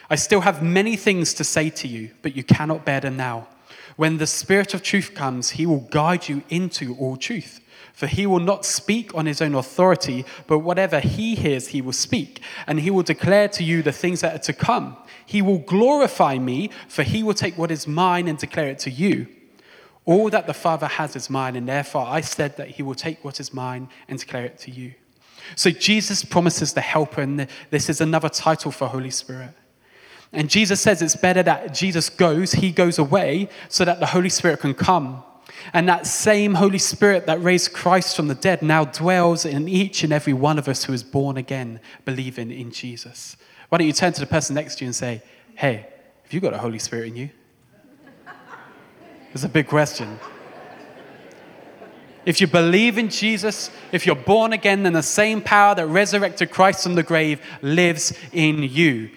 I 0.10 0.15
still 0.15 0.41
have 0.41 0.62
many 0.63 0.96
things 0.96 1.34
to 1.36 1.44
say 1.44 1.70
to 1.72 1.88
you, 1.88 2.12
but 2.22 2.36
you 2.36 2.44
cannot 2.44 2.86
bear 2.86 3.01
them 3.01 3.18
now. 3.18 3.48
When 3.98 4.18
the 4.18 4.27
Spirit 4.27 4.74
of 4.74 4.82
truth 4.82 5.13
comes, 5.13 5.51
he 5.51 5.65
will 5.65 5.88
guide 5.91 6.30
you 6.30 6.44
into 6.50 6.96
all 6.96 7.18
truth. 7.18 7.60
For 8.01 8.08
he 8.08 8.25
will 8.25 8.39
not 8.39 8.65
speak 8.65 9.13
on 9.13 9.27
his 9.27 9.43
own 9.43 9.53
authority, 9.53 10.25
but 10.48 10.58
whatever 10.58 11.00
he 11.00 11.36
hears, 11.36 11.67
he 11.67 11.84
will 11.84 11.93
speak, 11.93 12.41
and 12.65 12.79
he 12.79 12.89
will 12.89 13.03
declare 13.03 13.48
to 13.50 13.63
you 13.63 13.84
the 13.84 13.91
things 13.91 14.22
that 14.22 14.34
are 14.34 14.39
to 14.39 14.53
come. 14.53 14.98
He 15.24 15.43
will 15.43 15.60
glorify 15.60 16.39
me, 16.39 16.72
for 16.88 17.03
he 17.03 17.22
will 17.22 17.36
take 17.36 17.60
what 17.60 17.70
is 17.70 17.86
mine 17.86 18.27
and 18.27 18.39
declare 18.39 18.70
it 18.70 18.79
to 18.79 18.89
you. 18.89 19.27
All 20.05 20.31
that 20.31 20.48
the 20.48 20.53
Father 20.55 20.88
has 20.88 21.15
is 21.15 21.29
mine, 21.29 21.55
and 21.55 21.70
therefore 21.70 22.08
I 22.08 22.22
said 22.22 22.58
that 22.58 22.70
he 22.70 22.81
will 22.81 22.96
take 22.96 23.24
what 23.24 23.39
is 23.39 23.53
mine 23.53 23.88
and 24.08 24.17
declare 24.17 24.46
it 24.46 24.58
to 24.62 24.72
you. 24.72 24.96
So 25.55 25.70
Jesus 25.70 26.24
promises 26.24 26.74
the 26.74 26.81
helper, 26.81 27.22
and 27.22 27.48
this 27.70 27.88
is 27.88 28.01
another 28.01 28.29
title 28.29 28.72
for 28.72 28.88
Holy 28.88 29.12
Spirit. 29.12 29.51
And 30.34 30.50
Jesus 30.50 30.81
says 30.81 31.03
it's 31.03 31.15
better 31.15 31.43
that 31.43 31.75
Jesus 31.75 32.10
goes, 32.10 32.53
he 32.53 32.72
goes 32.72 32.98
away, 32.98 33.48
so 33.70 33.86
that 33.86 34.00
the 34.00 34.08
Holy 34.08 34.29
Spirit 34.29 34.60
can 34.60 34.74
come 34.74 35.24
And 35.74 35.88
that 35.88 36.08
same 36.08 36.55
Holy 36.55 36.77
Spirit 36.77 37.25
that 37.27 37.41
raised 37.41 37.74
Christ 37.74 38.15
from 38.15 38.27
the 38.27 38.36
dead 38.36 38.62
now 38.62 38.86
dwells 38.86 39.46
in 39.46 39.67
each 39.67 40.03
and 40.03 40.12
every 40.12 40.34
one 40.34 40.58
of 40.58 40.67
us 40.67 40.84
who 40.84 40.93
is 40.93 41.03
born 41.03 41.38
again, 41.38 41.79
believing 42.05 42.51
in 42.51 42.72
Jesus. 42.72 43.38
Why 43.70 43.77
don't 43.77 43.88
you 43.88 43.93
turn 43.93 44.13
to 44.13 44.20
the 44.20 44.25
person 44.27 44.55
next 44.55 44.77
to 44.77 44.86
you 44.86 44.88
and 44.88 44.96
say, 44.96 45.22
Hey, 45.55 45.88
have 46.24 46.34
you 46.34 46.39
got 46.39 46.53
a 46.53 46.58
Holy 46.58 46.79
Spirit 46.79 47.08
in 47.08 47.15
you? 47.15 47.29
It's 49.34 49.43
a 49.43 49.50
big 49.50 49.67
question. 49.67 50.20
If 52.25 52.39
you 52.39 52.48
believe 52.48 52.98
in 52.98 53.10
Jesus, 53.10 53.72
if 53.91 54.05
you're 54.05 54.15
born 54.15 54.53
again, 54.53 54.84
then 54.84 54.93
the 54.93 55.01
same 55.01 55.41
power 55.41 55.74
that 55.74 55.88
resurrected 55.88 56.51
Christ 56.51 56.84
from 56.84 56.96
the 56.96 57.03
grave 57.03 57.41
lives 57.62 58.13
in 58.31 58.62
you. 58.62 59.10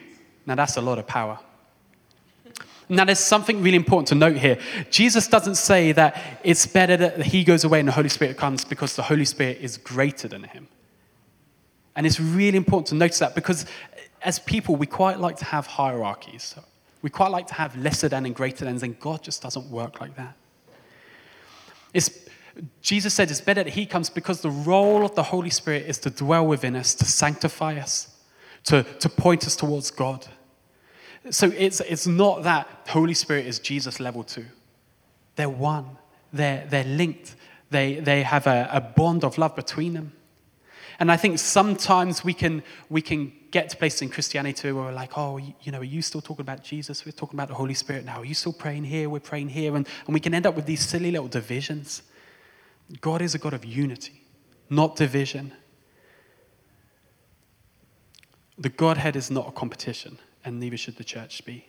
Now, 0.47 0.55
that's 0.55 0.77
a 0.77 0.81
lot 0.81 0.99
of 0.99 1.07
power. 1.07 1.39
Now, 2.89 3.05
there's 3.05 3.19
something 3.19 3.63
really 3.63 3.77
important 3.77 4.09
to 4.09 4.15
note 4.15 4.37
here. 4.37 4.59
Jesus 4.91 5.27
doesn't 5.27 5.55
say 5.55 5.93
that 5.93 6.21
it's 6.43 6.67
better 6.67 6.97
that 6.97 7.23
he 7.23 7.45
goes 7.45 7.65
away 7.65 7.81
and 7.81 7.89
the 7.89 7.93
Holy 7.93 8.09
Spirit 8.09 8.37
comes 8.37 8.65
because 8.65 8.95
the 8.95 9.03
Holy 9.03 9.25
Spirit 9.25 9.59
is 9.61 9.79
greater 9.79 10.29
than 10.29 10.43
him. 10.43 10.69
And 11.97 12.07
it's 12.07 12.21
really 12.21 12.57
important 12.57 12.89
to 12.89 12.95
notice 12.95 13.21
that 13.21 13.35
because 13.35 13.67
as 14.23 14.39
people, 14.39 14.77
we 14.77 14.87
quite 14.87 15.19
like 15.19 15.37
to 15.37 15.45
have 15.45 15.67
hierarchies. 15.67 16.55
We 17.03 17.11
quite 17.11 17.31
like 17.31 17.47
to 17.49 17.55
have 17.55 17.77
lesser 17.77 18.09
than 18.09 18.27
and 18.27 18.35
greater 18.35 18.65
than, 18.65 18.83
and 18.83 18.99
God 18.99 19.23
just 19.23 19.43
doesn't 19.43 19.71
work 19.71 20.01
like 20.01 20.17
that. 20.17 20.35
It's, 21.93 22.27
Jesus 22.81 23.15
said 23.15 23.31
it's 23.31 23.41
better 23.41 23.63
that 23.63 23.73
He 23.75 23.87
comes 23.87 24.11
because 24.11 24.41
the 24.41 24.51
role 24.51 25.05
of 25.05 25.15
the 25.15 25.23
Holy 25.23 25.51
Spirit 25.51 25.87
is 25.87 25.99
to 25.99 26.11
dwell 26.11 26.47
within 26.47 26.75
us, 26.75 26.95
to 26.97 27.05
sanctify 27.05 27.79
us, 27.79 28.17
to, 28.65 28.83
to 28.83 29.09
point 29.09 29.47
us 29.47 29.55
towards 29.55 29.91
God. 29.91 30.27
So 31.31 31.51
it's, 31.57 31.81
it's 31.81 32.07
not 32.07 32.43
that 32.43 32.69
Holy 32.89 33.15
Spirit 33.15 33.47
is 33.47 33.59
Jesus 33.59 33.99
level 33.99 34.25
two. 34.25 34.45
They're 35.37 35.49
one, 35.49 35.97
they're, 36.33 36.67
they're 36.69 36.85
linked, 36.85 37.35
they, 37.71 37.95
they 37.95 38.23
have 38.23 38.47
a, 38.47 38.69
a 38.73 38.81
bond 38.81 39.25
of 39.25 39.39
love 39.39 39.57
between 39.57 39.95
them. 39.95 40.13
And 41.01 41.11
I 41.11 41.17
think 41.17 41.39
sometimes 41.41 42.23
we 42.23 42.35
can, 42.35 42.63
we 42.89 43.03
can 43.03 43.33
get 43.51 43.69
to 43.71 43.77
places 43.77 44.03
in 44.03 44.11
Christianity 44.11 44.71
where 44.71 44.85
we're 44.85 44.93
like, 44.93 45.19
oh, 45.19 45.39
you 45.39 45.73
know, 45.73 45.81
are 45.81 45.85
you 45.85 46.03
still 46.03 46.21
talking 46.21 46.43
about 46.43 46.63
Jesus? 46.63 47.05
We're 47.05 47.13
talking 47.13 47.37
about 47.37 47.49
the 47.49 47.55
Holy 47.55 47.75
Spirit 47.75 48.05
now. 48.05 48.19
Are 48.19 48.25
you 48.25 48.35
still 48.35 48.53
praying 48.53 48.85
here? 48.85 49.09
We're 49.09 49.19
praying 49.19 49.49
here. 49.49 49.75
And, 49.75 49.89
and 50.07 50.15
we 50.15 50.21
can 50.21 50.35
end 50.35 50.47
up 50.47 50.55
with 50.55 50.67
these 50.67 50.87
silly 50.87 51.11
little 51.11 51.27
divisions. 51.27 52.03
God 53.01 53.23
is 53.23 53.35
a 53.35 53.39
God 53.39 53.55
of 53.55 53.65
unity, 53.65 54.23
not 54.71 54.95
division. 54.95 55.53
The 58.57 58.69
Godhead 58.69 59.17
is 59.17 59.33
not 59.33 59.49
a 59.49 59.53
competition 59.53 60.19
and 60.45 60.61
neither 60.61 60.77
should 60.77 60.97
the 60.97 61.05
church 61.05 61.45
be. 61.45 61.67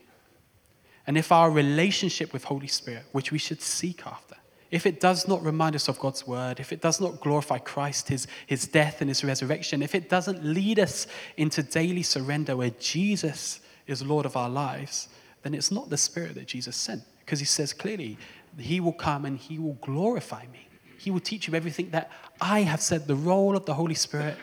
And 1.07 1.17
if 1.17 1.31
our 1.31 1.51
relationship 1.51 2.33
with 2.33 2.45
Holy 2.45 2.67
Spirit, 2.67 3.03
which 3.11 3.31
we 3.31 3.37
should 3.37 3.61
seek 3.61 4.05
after, 4.05 4.35
if 4.71 4.85
it 4.85 4.99
does 4.99 5.27
not 5.27 5.43
remind 5.43 5.75
us 5.75 5.87
of 5.87 5.99
God's 5.99 6.25
word, 6.25 6.59
if 6.59 6.73
it 6.73 6.81
does 6.81 6.99
not 6.99 7.21
glorify 7.21 7.59
Christ, 7.59 8.09
his, 8.09 8.27
his 8.47 8.67
death 8.67 9.01
and 9.01 9.09
his 9.09 9.23
resurrection, 9.23 9.83
if 9.83 9.93
it 9.93 10.09
doesn't 10.09 10.43
lead 10.43 10.79
us 10.79 11.07
into 11.37 11.61
daily 11.61 12.03
surrender 12.03 12.57
where 12.57 12.71
Jesus 12.71 13.61
is 13.87 14.03
Lord 14.03 14.25
of 14.25 14.35
our 14.35 14.49
lives, 14.49 15.07
then 15.43 15.53
it's 15.53 15.71
not 15.71 15.89
the 15.89 15.97
Spirit 15.97 16.35
that 16.35 16.47
Jesus 16.47 16.75
sent. 16.75 17.03
Because 17.19 17.39
he 17.39 17.45
says 17.45 17.71
clearly, 17.73 18.17
He 18.57 18.79
will 18.79 18.93
come 18.93 19.25
and 19.25 19.37
He 19.37 19.59
will 19.59 19.77
glorify 19.81 20.45
me. 20.51 20.67
He 20.97 21.11
will 21.11 21.19
teach 21.19 21.47
you 21.47 21.53
everything 21.53 21.91
that 21.91 22.11
I 22.41 22.61
have 22.61 22.81
said. 22.81 23.07
The 23.07 23.15
role 23.15 23.55
of 23.55 23.65
the 23.65 23.75
Holy 23.75 23.93
Spirit 23.93 24.37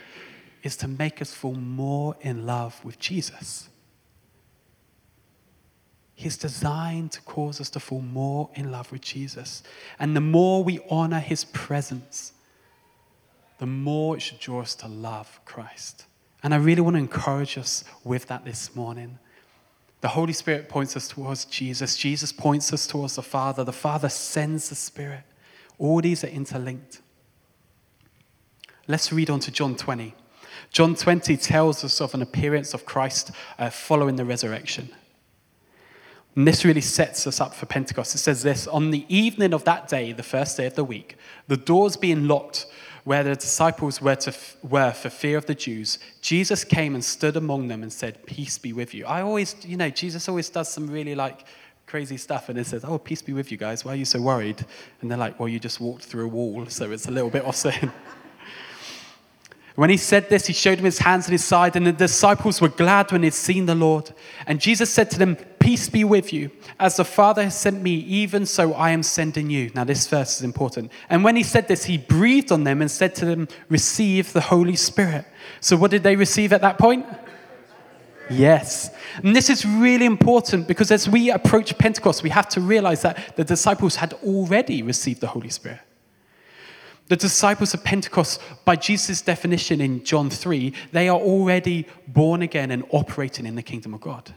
is 0.63 0.77
to 0.77 0.89
make 0.89 1.21
us 1.21 1.35
fall 1.35 1.55
more 1.55 2.17
in 2.21 2.47
love 2.47 2.83
with 2.85 2.99
Jesus. 3.01 3.69
He's 6.15 6.37
designed 6.37 7.13
to 7.13 7.21
cause 7.23 7.61
us 7.61 7.71
to 7.71 7.81
fall 7.81 8.03
more 8.03 8.51
in 8.55 8.71
love 8.71 8.93
with 8.93 9.01
Jesus. 9.01 9.63
And 9.99 10.15
the 10.15 10.21
more 10.21 10.63
we 10.63 10.81
honor 10.91 11.21
his 11.21 11.45
presence, 11.45 12.33
the 13.59 13.67
more 13.67 14.17
it 14.17 14.21
should 14.21 14.39
draw 14.39 14.61
us 14.61 14.75
to 14.77 14.89
love 14.89 15.41
Christ. 15.45 16.05
And 16.43 16.53
I 16.53 16.57
really 16.57 16.81
want 16.81 16.95
to 16.95 16.99
encourage 17.01 17.57
us 17.57 17.85
with 18.05 18.27
that 18.27 18.45
this 18.45 18.75
morning. 18.75 19.19
The 20.01 20.09
Holy 20.09 20.33
Spirit 20.33 20.69
points 20.69 20.97
us 20.97 21.07
towards 21.07 21.45
Jesus. 21.45 21.97
Jesus 21.97 22.33
points 22.33 22.73
us 22.73 22.89
towards 22.89 23.15
the 23.15 23.23
Father. 23.23 23.63
The 23.63 23.73
Father 23.73 24.09
sends 24.09 24.69
the 24.69 24.75
Spirit. 24.75 25.23
All 25.79 26.01
these 26.01 26.25
are 26.25 26.29
interlinked. 26.29 27.01
Let's 28.89 29.13
read 29.13 29.31
on 29.31 29.39
to 29.41 29.53
John 29.53 29.77
20. 29.77 30.15
John 30.71 30.97
20 30.97 31.37
tells 31.37 31.85
us 31.85 32.01
of 32.01 32.15
an 32.15 32.23
appearance 32.23 32.75
of 32.75 32.85
Christ 32.85 33.31
uh, 33.59 33.71
following 33.71 34.17
the 34.17 34.25
resurrection. 34.25 34.91
And 36.35 36.49
this 36.49 36.65
really 36.65 36.81
sets 36.81 37.27
us 37.27 37.41
up 37.41 37.55
for 37.55 37.67
Pentecost. 37.67 38.15
It 38.15 38.19
says 38.19 38.43
this 38.43 38.67
On 38.67 38.91
the 38.91 39.05
evening 39.15 39.53
of 39.53 39.65
that 39.65 39.89
day, 39.89 40.13
the 40.13 40.23
first 40.23 40.57
day 40.57 40.67
of 40.67 40.75
the 40.75 40.85
week, 40.85 41.17
the 41.49 41.57
doors 41.57 41.97
being 41.97 42.27
locked 42.27 42.67
where 43.05 43.25
the 43.25 43.35
disciples 43.35 44.01
were, 44.01 44.15
to, 44.15 44.33
were 44.63 44.93
for 44.93 45.11
fear 45.11 45.37
of 45.37 45.47
the 45.47 45.55
Jews, 45.55 45.99
Jesus 46.21 46.63
came 46.63 46.95
and 46.95 47.05
stood 47.05 47.37
among 47.37 47.69
them 47.69 47.83
and 47.83 47.93
said, 47.93 48.25
Peace 48.27 48.59
be 48.59 48.73
with 48.73 48.95
you. 48.95 49.05
I 49.07 49.23
always, 49.23 49.57
you 49.65 49.77
know, 49.77 49.91
Jesus 49.91 50.29
always 50.29 50.49
does 50.49 50.69
some 50.69 50.89
really 50.89 51.15
like 51.15 51.45
crazy 51.87 52.17
stuff 52.17 52.49
and 52.49 52.59
it 52.59 52.67
says, 52.67 52.85
Oh, 52.85 52.99
peace 52.99 53.21
be 53.21 53.33
with 53.33 53.51
you 53.51 53.59
guys. 53.59 53.85
Why 53.85 53.93
are 53.93 53.97
you 53.97 54.05
so 54.05 54.21
worried? 54.21 54.65
And 55.01 55.11
they're 55.11 55.19
like, 55.19 55.39
Well, 55.39 55.49
you 55.49 55.59
just 55.59 55.81
walked 55.81 56.05
through 56.05 56.27
a 56.27 56.29
wall, 56.29 56.67
so 56.67 56.91
it's 56.93 57.09
a 57.09 57.11
little 57.11 57.31
bit 57.31 57.45
offsetting. 57.45 57.93
When 59.75 59.89
he 59.89 59.97
said 59.97 60.29
this, 60.29 60.47
he 60.47 60.53
showed 60.53 60.79
him 60.79 60.85
his 60.85 60.99
hands 60.99 61.27
and 61.27 61.33
his 61.33 61.45
side, 61.45 61.77
and 61.77 61.87
the 61.87 61.93
disciples 61.93 62.61
were 62.61 62.69
glad 62.69 63.11
when 63.11 63.23
they'd 63.23 63.33
seen 63.33 63.65
the 63.65 63.75
Lord. 63.75 64.13
And 64.47 64.61
Jesus 64.61 64.91
said 64.91 65.11
to 65.13 65.19
them, 65.19 65.39
Peace 65.63 65.89
be 65.89 66.03
with 66.03 66.33
you. 66.33 66.51
As 66.81 66.97
the 66.97 67.05
Father 67.05 67.45
has 67.45 67.57
sent 67.57 67.83
me, 67.83 67.93
even 67.93 68.47
so 68.47 68.75
I 68.75 68.91
am 68.91 69.05
sending 69.05 69.49
you. 69.49 69.71
Now, 69.77 69.85
this 69.85 70.09
verse 70.09 70.39
is 70.39 70.43
important. 70.43 70.91
And 71.09 71.23
when 71.23 71.37
he 71.37 71.45
said 71.45 71.69
this, 71.69 71.85
he 71.85 71.99
breathed 71.99 72.51
on 72.51 72.65
them 72.65 72.81
and 72.81 72.91
said 72.91 73.15
to 73.17 73.25
them, 73.25 73.47
Receive 73.69 74.33
the 74.33 74.41
Holy 74.41 74.75
Spirit. 74.75 75.25
So, 75.61 75.77
what 75.77 75.93
did 75.93 76.03
they 76.03 76.17
receive 76.17 76.53
at 76.53 76.63
that 76.63 76.79
point? 76.79 77.07
Yes. 78.29 78.91
And 79.23 79.37
this 79.37 79.49
is 79.49 79.65
really 79.65 80.05
important 80.05 80.67
because 80.67 80.91
as 80.91 81.09
we 81.09 81.31
approach 81.31 81.79
Pentecost, 81.79 82.25
we 82.25 82.31
have 82.31 82.49
to 82.49 82.61
realize 82.61 83.03
that 83.03 83.37
the 83.37 83.45
disciples 83.45 83.95
had 83.95 84.15
already 84.25 84.83
received 84.83 85.21
the 85.21 85.29
Holy 85.29 85.51
Spirit. 85.51 85.81
The 87.07 87.17
disciples 87.17 87.73
of 87.73 87.85
Pentecost, 87.85 88.41
by 88.65 88.75
Jesus' 88.75 89.23
definition 89.23 89.81
in 89.81 90.03
John 90.03 90.29
3, 90.29 90.73
they 90.91 91.09
are 91.09 91.19
already 91.19 91.87
born 92.09 92.43
again 92.43 92.73
and 92.73 92.85
operating 92.91 93.47
in 93.47 93.55
the 93.55 93.63
kingdom 93.63 93.95
of 93.95 94.01
God. 94.01 94.35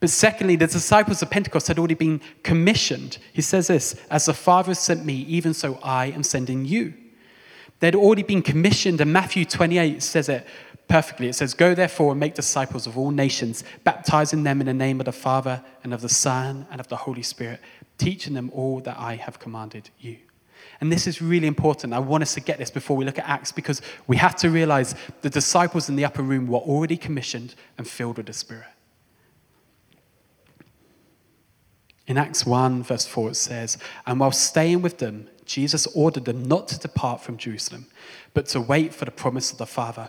But 0.00 0.10
secondly, 0.10 0.56
the 0.56 0.66
disciples 0.66 1.22
of 1.22 1.30
Pentecost 1.30 1.66
had 1.66 1.78
already 1.78 1.94
been 1.94 2.20
commissioned. 2.42 3.18
He 3.32 3.42
says 3.42 3.66
this 3.66 4.00
As 4.10 4.26
the 4.26 4.34
Father 4.34 4.74
sent 4.74 5.04
me, 5.04 5.14
even 5.14 5.54
so 5.54 5.78
I 5.82 6.06
am 6.06 6.22
sending 6.22 6.64
you. 6.64 6.94
They'd 7.80 7.94
already 7.94 8.22
been 8.22 8.42
commissioned, 8.42 9.00
and 9.00 9.12
Matthew 9.12 9.44
28 9.44 10.02
says 10.02 10.28
it 10.28 10.46
perfectly. 10.88 11.28
It 11.28 11.34
says, 11.34 11.54
Go 11.54 11.74
therefore 11.74 12.12
and 12.12 12.20
make 12.20 12.34
disciples 12.34 12.86
of 12.86 12.98
all 12.98 13.10
nations, 13.10 13.62
baptizing 13.84 14.42
them 14.42 14.60
in 14.60 14.66
the 14.66 14.74
name 14.74 15.00
of 15.00 15.06
the 15.06 15.12
Father 15.12 15.62
and 15.84 15.94
of 15.94 16.00
the 16.00 16.08
Son 16.08 16.66
and 16.70 16.80
of 16.80 16.88
the 16.88 16.96
Holy 16.96 17.22
Spirit, 17.22 17.60
teaching 17.98 18.34
them 18.34 18.50
all 18.54 18.80
that 18.80 18.98
I 18.98 19.16
have 19.16 19.38
commanded 19.38 19.90
you. 20.00 20.16
And 20.80 20.92
this 20.92 21.06
is 21.06 21.20
really 21.20 21.46
important. 21.46 21.92
I 21.92 21.98
want 21.98 22.22
us 22.22 22.34
to 22.34 22.40
get 22.40 22.58
this 22.58 22.70
before 22.70 22.96
we 22.96 23.04
look 23.04 23.18
at 23.18 23.28
Acts 23.28 23.52
because 23.52 23.82
we 24.06 24.16
have 24.16 24.36
to 24.36 24.50
realize 24.50 24.94
the 25.22 25.30
disciples 25.30 25.88
in 25.88 25.96
the 25.96 26.04
upper 26.04 26.22
room 26.22 26.46
were 26.46 26.58
already 26.58 26.96
commissioned 26.96 27.54
and 27.76 27.86
filled 27.86 28.16
with 28.16 28.26
the 28.26 28.32
Spirit. 28.32 28.66
In 32.08 32.16
Acts 32.16 32.46
1, 32.46 32.84
verse 32.84 33.06
4, 33.06 33.30
it 33.30 33.36
says, 33.36 33.76
And 34.06 34.18
while 34.18 34.32
staying 34.32 34.80
with 34.80 34.96
them, 34.96 35.28
Jesus 35.44 35.86
ordered 35.94 36.24
them 36.24 36.42
not 36.42 36.66
to 36.68 36.78
depart 36.78 37.20
from 37.20 37.36
Jerusalem, 37.36 37.86
but 38.32 38.46
to 38.46 38.60
wait 38.62 38.94
for 38.94 39.04
the 39.04 39.10
promise 39.10 39.52
of 39.52 39.58
the 39.58 39.66
Father, 39.66 40.08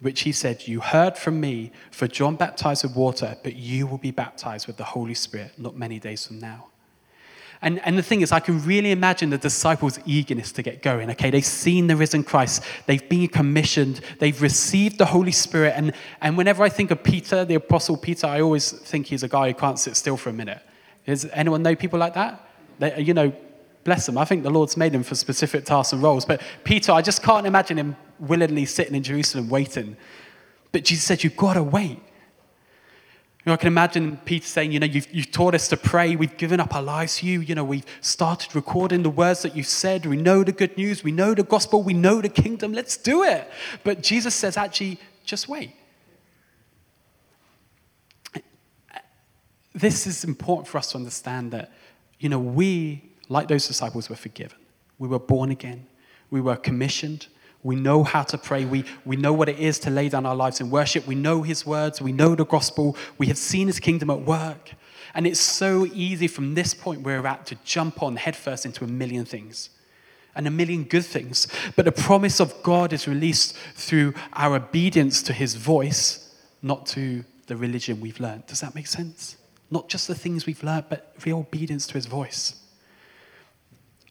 which 0.00 0.22
he 0.22 0.32
said, 0.32 0.66
You 0.66 0.80
heard 0.80 1.18
from 1.18 1.40
me, 1.40 1.70
for 1.90 2.08
John 2.08 2.36
baptized 2.36 2.82
with 2.82 2.96
water, 2.96 3.36
but 3.42 3.56
you 3.56 3.86
will 3.86 3.98
be 3.98 4.10
baptized 4.10 4.66
with 4.66 4.78
the 4.78 4.84
Holy 4.84 5.12
Spirit 5.12 5.52
not 5.58 5.76
many 5.76 5.98
days 5.98 6.26
from 6.26 6.38
now. 6.38 6.68
And, 7.60 7.78
and 7.84 7.96
the 7.98 8.02
thing 8.02 8.22
is, 8.22 8.32
I 8.32 8.40
can 8.40 8.62
really 8.64 8.90
imagine 8.90 9.28
the 9.28 9.38
disciples' 9.38 9.98
eagerness 10.06 10.50
to 10.52 10.62
get 10.62 10.82
going. 10.82 11.10
Okay, 11.10 11.30
they've 11.30 11.44
seen 11.44 11.88
the 11.88 11.96
risen 11.96 12.24
Christ, 12.24 12.62
they've 12.86 13.06
been 13.06 13.28
commissioned, 13.28 14.00
they've 14.18 14.40
received 14.40 14.96
the 14.96 15.06
Holy 15.06 15.32
Spirit. 15.32 15.74
And, 15.76 15.92
and 16.22 16.38
whenever 16.38 16.62
I 16.62 16.70
think 16.70 16.90
of 16.90 17.02
Peter, 17.02 17.44
the 17.44 17.56
Apostle 17.56 17.98
Peter, 17.98 18.26
I 18.26 18.40
always 18.40 18.72
think 18.72 19.06
he's 19.06 19.22
a 19.22 19.28
guy 19.28 19.48
who 19.48 19.54
can't 19.54 19.78
sit 19.78 19.96
still 19.96 20.16
for 20.16 20.30
a 20.30 20.32
minute. 20.32 20.62
Does 21.06 21.26
anyone 21.32 21.62
know 21.62 21.76
people 21.76 21.98
like 21.98 22.14
that? 22.14 22.40
They, 22.78 23.00
you 23.00 23.14
know, 23.14 23.32
bless 23.84 24.06
them. 24.06 24.18
I 24.18 24.24
think 24.24 24.42
the 24.42 24.50
Lord's 24.50 24.76
made 24.76 24.92
them 24.92 25.02
for 25.02 25.14
specific 25.14 25.64
tasks 25.64 25.92
and 25.92 26.02
roles. 26.02 26.24
But 26.24 26.40
Peter, 26.64 26.92
I 26.92 27.02
just 27.02 27.22
can't 27.22 27.46
imagine 27.46 27.78
him 27.78 27.96
willingly 28.18 28.64
sitting 28.64 28.94
in 28.94 29.02
Jerusalem 29.02 29.48
waiting. 29.48 29.96
But 30.72 30.84
Jesus 30.84 31.04
said, 31.04 31.22
You've 31.22 31.36
got 31.36 31.54
to 31.54 31.62
wait. 31.62 32.00
You 32.00 33.50
know, 33.50 33.52
I 33.52 33.56
can 33.56 33.68
imagine 33.68 34.18
Peter 34.24 34.46
saying, 34.46 34.72
You 34.72 34.80
know, 34.80 34.86
you've, 34.86 35.12
you've 35.14 35.30
taught 35.30 35.54
us 35.54 35.68
to 35.68 35.76
pray. 35.76 36.16
We've 36.16 36.36
given 36.36 36.58
up 36.58 36.74
our 36.74 36.82
lives 36.82 37.18
to 37.18 37.26
you. 37.26 37.40
You 37.40 37.54
know, 37.54 37.64
we've 37.64 37.84
started 38.00 38.54
recording 38.56 39.02
the 39.02 39.10
words 39.10 39.42
that 39.42 39.54
you've 39.54 39.66
said. 39.66 40.06
We 40.06 40.16
know 40.16 40.42
the 40.42 40.52
good 40.52 40.76
news. 40.78 41.04
We 41.04 41.12
know 41.12 41.34
the 41.34 41.42
gospel. 41.42 41.82
We 41.82 41.92
know 41.92 42.22
the 42.22 42.30
kingdom. 42.30 42.72
Let's 42.72 42.96
do 42.96 43.22
it. 43.22 43.48
But 43.84 44.02
Jesus 44.02 44.34
says, 44.34 44.56
Actually, 44.56 44.98
just 45.24 45.48
wait. 45.48 45.72
This 49.74 50.06
is 50.06 50.24
important 50.24 50.68
for 50.68 50.78
us 50.78 50.92
to 50.92 50.98
understand 50.98 51.50
that, 51.52 51.72
you 52.18 52.28
know, 52.28 52.38
we 52.38 53.02
like 53.28 53.48
those 53.48 53.66
disciples, 53.66 54.08
were 54.08 54.16
forgiven. 54.16 54.58
We 54.98 55.08
were 55.08 55.18
born 55.18 55.50
again. 55.50 55.86
We 56.30 56.40
were 56.40 56.56
commissioned. 56.56 57.26
We 57.62 57.76
know 57.76 58.04
how 58.04 58.22
to 58.24 58.38
pray. 58.38 58.64
We, 58.64 58.84
we 59.04 59.16
know 59.16 59.32
what 59.32 59.48
it 59.48 59.58
is 59.58 59.78
to 59.80 59.90
lay 59.90 60.08
down 60.08 60.26
our 60.26 60.36
lives 60.36 60.60
in 60.60 60.70
worship. 60.70 61.06
We 61.06 61.14
know 61.14 61.42
his 61.42 61.64
words. 61.64 62.00
We 62.00 62.12
know 62.12 62.34
the 62.34 62.44
gospel. 62.44 62.96
We 63.16 63.26
have 63.28 63.38
seen 63.38 63.66
his 63.66 63.80
kingdom 63.80 64.10
at 64.10 64.20
work. 64.20 64.72
And 65.14 65.26
it's 65.26 65.40
so 65.40 65.86
easy 65.86 66.28
from 66.28 66.54
this 66.54 66.74
point 66.74 67.02
where 67.02 67.20
we're 67.22 67.28
at 67.28 67.46
to 67.46 67.56
jump 67.64 68.02
on 68.02 68.16
headfirst 68.16 68.66
into 68.66 68.84
a 68.84 68.88
million 68.88 69.24
things 69.24 69.70
and 70.34 70.46
a 70.46 70.50
million 70.50 70.84
good 70.84 71.04
things. 71.04 71.46
But 71.76 71.84
the 71.84 71.92
promise 71.92 72.40
of 72.40 72.62
God 72.62 72.92
is 72.92 73.06
released 73.06 73.56
through 73.74 74.14
our 74.32 74.56
obedience 74.56 75.22
to 75.22 75.32
his 75.32 75.54
voice, 75.54 76.34
not 76.60 76.86
to 76.86 77.24
the 77.46 77.56
religion 77.56 78.00
we've 78.00 78.18
learned. 78.18 78.46
Does 78.46 78.60
that 78.60 78.74
make 78.74 78.88
sense? 78.88 79.36
Not 79.70 79.88
just 79.88 80.08
the 80.08 80.14
things 80.14 80.46
we've 80.46 80.62
learned, 80.62 80.86
but 80.88 81.14
real 81.24 81.38
obedience 81.38 81.86
to 81.88 81.94
his 81.94 82.06
voice. 82.06 82.54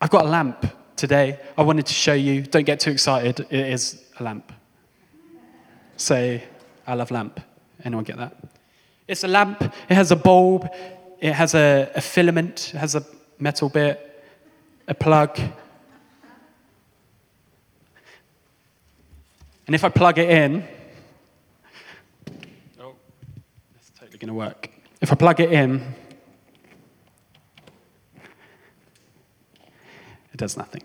I've 0.02 0.10
got 0.10 0.26
a 0.26 0.28
lamp 0.28 0.66
today. 0.96 1.40
I 1.58 1.62
wanted 1.62 1.86
to 1.86 1.94
show 1.94 2.14
you. 2.14 2.42
Don't 2.42 2.66
get 2.66 2.80
too 2.80 2.92
excited. 2.92 3.40
It 3.50 3.68
is 3.68 4.04
a 4.20 4.24
lamp. 4.24 4.52
Say, 5.98 6.44
I 6.86 6.96
love 6.96 7.12
lamp. 7.12 7.40
Anyone 7.84 8.04
get 8.04 8.18
that? 8.18 8.36
It's 9.08 9.24
a 9.24 9.28
lamp. 9.28 9.62
It 9.62 9.96
has 9.96 10.12
a 10.12 10.16
bulb. 10.16 10.70
It 11.20 11.34
has 11.34 11.56
a, 11.56 11.92
a 11.96 12.02
filament. 12.02 12.72
It 12.74 12.78
has 12.78 12.96
a 12.96 13.06
metal 13.40 13.70
bit, 13.70 14.26
a 14.88 14.94
plug, 14.94 15.40
And 19.66 19.76
if 19.76 19.84
I 19.86 19.90
plug 19.90 20.18
it 20.18 20.30
in, 20.30 20.64
oh, 22.82 22.94
it's 23.76 23.92
totally 23.98 24.18
going 24.18 24.28
to 24.28 24.34
work. 24.34 24.70
If 25.04 25.12
I 25.12 25.16
plug 25.16 25.40
it 25.40 25.52
in, 25.52 25.94
it 30.32 30.38
does 30.38 30.58
nothing. 30.58 30.82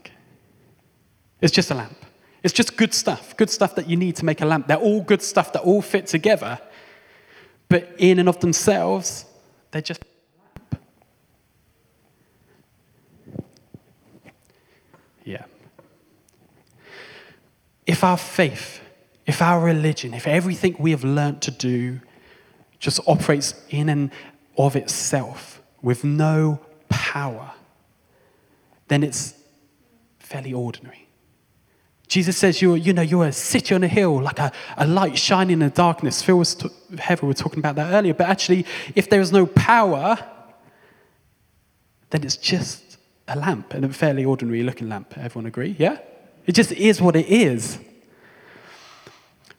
It's 1.40 1.52
just 1.52 1.70
a 1.70 1.74
lamp. 1.74 1.96
It's 2.42 2.52
just 2.52 2.76
good 2.76 2.92
stuff, 2.92 3.34
good 3.38 3.48
stuff 3.48 3.74
that 3.76 3.88
you 3.88 3.96
need 3.96 4.16
to 4.16 4.26
make 4.26 4.42
a 4.42 4.44
lamp. 4.44 4.66
They're 4.66 4.76
all 4.76 5.00
good 5.00 5.22
stuff 5.22 5.54
that 5.54 5.62
all 5.62 5.80
fit 5.80 6.06
together, 6.06 6.58
but 7.70 7.94
in 7.96 8.18
and 8.18 8.28
of 8.28 8.40
themselves, 8.40 9.24
they're 9.70 9.80
just 9.80 10.02
a 10.02 10.06
lamp. 10.74 10.82
Yeah 15.24 15.44
if 17.88 18.04
our 18.04 18.18
faith, 18.18 18.80
if 19.26 19.40
our 19.40 19.64
religion, 19.64 20.12
if 20.12 20.26
everything 20.26 20.76
we 20.78 20.90
have 20.90 21.02
learnt 21.02 21.40
to 21.40 21.50
do 21.50 22.00
just 22.78 23.00
operates 23.06 23.54
in 23.70 23.88
and 23.88 24.10
of 24.56 24.76
itself 24.76 25.62
with 25.82 26.04
no 26.04 26.60
power, 26.88 27.52
then 28.88 29.02
it's 29.02 29.34
fairly 30.18 30.52
ordinary. 30.52 31.08
Jesus 32.08 32.38
says 32.38 32.62
you're, 32.62 32.76
you 32.76 32.92
know, 32.94 33.02
you're 33.02 33.26
a 33.26 33.32
city 33.32 33.74
on 33.74 33.84
a 33.84 33.88
hill, 33.88 34.20
like 34.22 34.38
a, 34.38 34.50
a 34.78 34.86
light 34.86 35.18
shining 35.18 35.54
in 35.54 35.58
the 35.58 35.70
darkness. 35.70 36.22
Phil 36.22 36.38
was 36.38 36.54
t- 36.54 36.70
Heather 36.98 37.26
were 37.26 37.34
talking 37.34 37.58
about 37.58 37.76
that 37.76 37.92
earlier. 37.92 38.14
But 38.14 38.28
actually, 38.28 38.64
if 38.94 39.10
there 39.10 39.20
is 39.20 39.30
no 39.30 39.44
power, 39.44 40.16
then 42.10 42.24
it's 42.24 42.36
just 42.36 42.96
a 43.28 43.38
lamp, 43.38 43.74
and 43.74 43.84
a 43.84 43.90
fairly 43.90 44.24
ordinary 44.24 44.62
looking 44.62 44.88
lamp. 44.88 45.18
Everyone 45.18 45.46
agree? 45.46 45.76
Yeah? 45.78 45.98
It 46.46 46.52
just 46.52 46.72
is 46.72 47.00
what 47.00 47.14
it 47.14 47.26
is. 47.26 47.78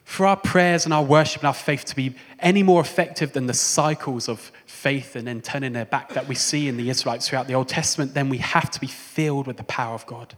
For 0.09 0.25
our 0.25 0.37
prayers 0.37 0.85
and 0.85 0.93
our 0.93 1.03
worship 1.03 1.43
and 1.43 1.47
our 1.47 1.53
faith 1.53 1.85
to 1.85 1.95
be 1.95 2.15
any 2.39 2.63
more 2.63 2.81
effective 2.81 3.33
than 3.33 3.45
the 3.45 3.53
cycles 3.53 4.27
of 4.27 4.51
faith 4.65 5.15
and 5.15 5.27
then 5.27 5.39
turning 5.39 5.73
their 5.73 5.85
back 5.85 6.13
that 6.13 6.27
we 6.27 6.33
see 6.33 6.67
in 6.67 6.77
the 6.77 6.89
Israelites 6.89 7.29
throughout 7.29 7.45
the 7.45 7.53
Old 7.53 7.67
Testament, 7.67 8.15
then 8.15 8.27
we 8.27 8.39
have 8.39 8.71
to 8.71 8.79
be 8.79 8.87
filled 8.87 9.45
with 9.45 9.57
the 9.57 9.63
power 9.65 9.93
of 9.93 10.07
God. 10.07 10.35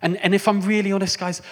And, 0.00 0.16
and 0.16 0.34
if 0.34 0.48
I'm 0.48 0.62
really 0.62 0.90
honest, 0.90 1.18
guys, 1.18 1.42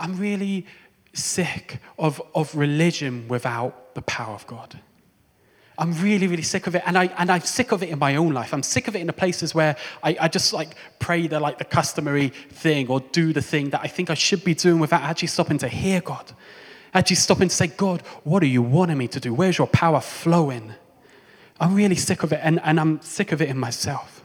I'm 0.00 0.18
really 0.18 0.66
sick 1.12 1.78
of, 1.96 2.20
of 2.34 2.52
religion 2.56 3.28
without 3.28 3.94
the 3.94 4.02
power 4.02 4.34
of 4.34 4.44
God. 4.48 4.80
I'm 5.80 5.94
really, 5.94 6.26
really 6.26 6.42
sick 6.42 6.66
of 6.66 6.74
it. 6.74 6.82
And, 6.84 6.98
I, 6.98 7.06
and 7.16 7.30
I'm 7.30 7.40
sick 7.40 7.72
of 7.72 7.82
it 7.82 7.88
in 7.88 7.98
my 7.98 8.16
own 8.16 8.34
life. 8.34 8.52
I'm 8.52 8.62
sick 8.62 8.86
of 8.86 8.94
it 8.94 9.00
in 9.00 9.06
the 9.06 9.14
places 9.14 9.54
where 9.54 9.76
I, 10.02 10.14
I 10.20 10.28
just 10.28 10.52
like 10.52 10.74
pray 10.98 11.26
the 11.26 11.40
like 11.40 11.56
the 11.56 11.64
customary 11.64 12.28
thing 12.28 12.88
or 12.88 13.00
do 13.00 13.32
the 13.32 13.40
thing 13.40 13.70
that 13.70 13.80
I 13.82 13.86
think 13.86 14.10
I 14.10 14.14
should 14.14 14.44
be 14.44 14.54
doing 14.54 14.78
without 14.78 15.00
actually 15.00 15.28
stopping 15.28 15.56
to 15.58 15.68
hear 15.68 16.02
God. 16.02 16.32
Actually 16.92 17.16
stopping 17.16 17.48
to 17.48 17.54
say, 17.54 17.68
God, 17.68 18.02
what 18.24 18.42
are 18.42 18.46
you 18.46 18.60
wanting 18.60 18.98
me 18.98 19.08
to 19.08 19.20
do? 19.20 19.32
Where's 19.32 19.56
your 19.56 19.68
power 19.68 20.02
flowing? 20.02 20.74
I'm 21.58 21.74
really 21.74 21.96
sick 21.96 22.22
of 22.24 22.32
it. 22.34 22.40
And, 22.42 22.60
and 22.62 22.78
I'm 22.78 23.00
sick 23.00 23.32
of 23.32 23.40
it 23.40 23.48
in 23.48 23.56
myself. 23.56 24.22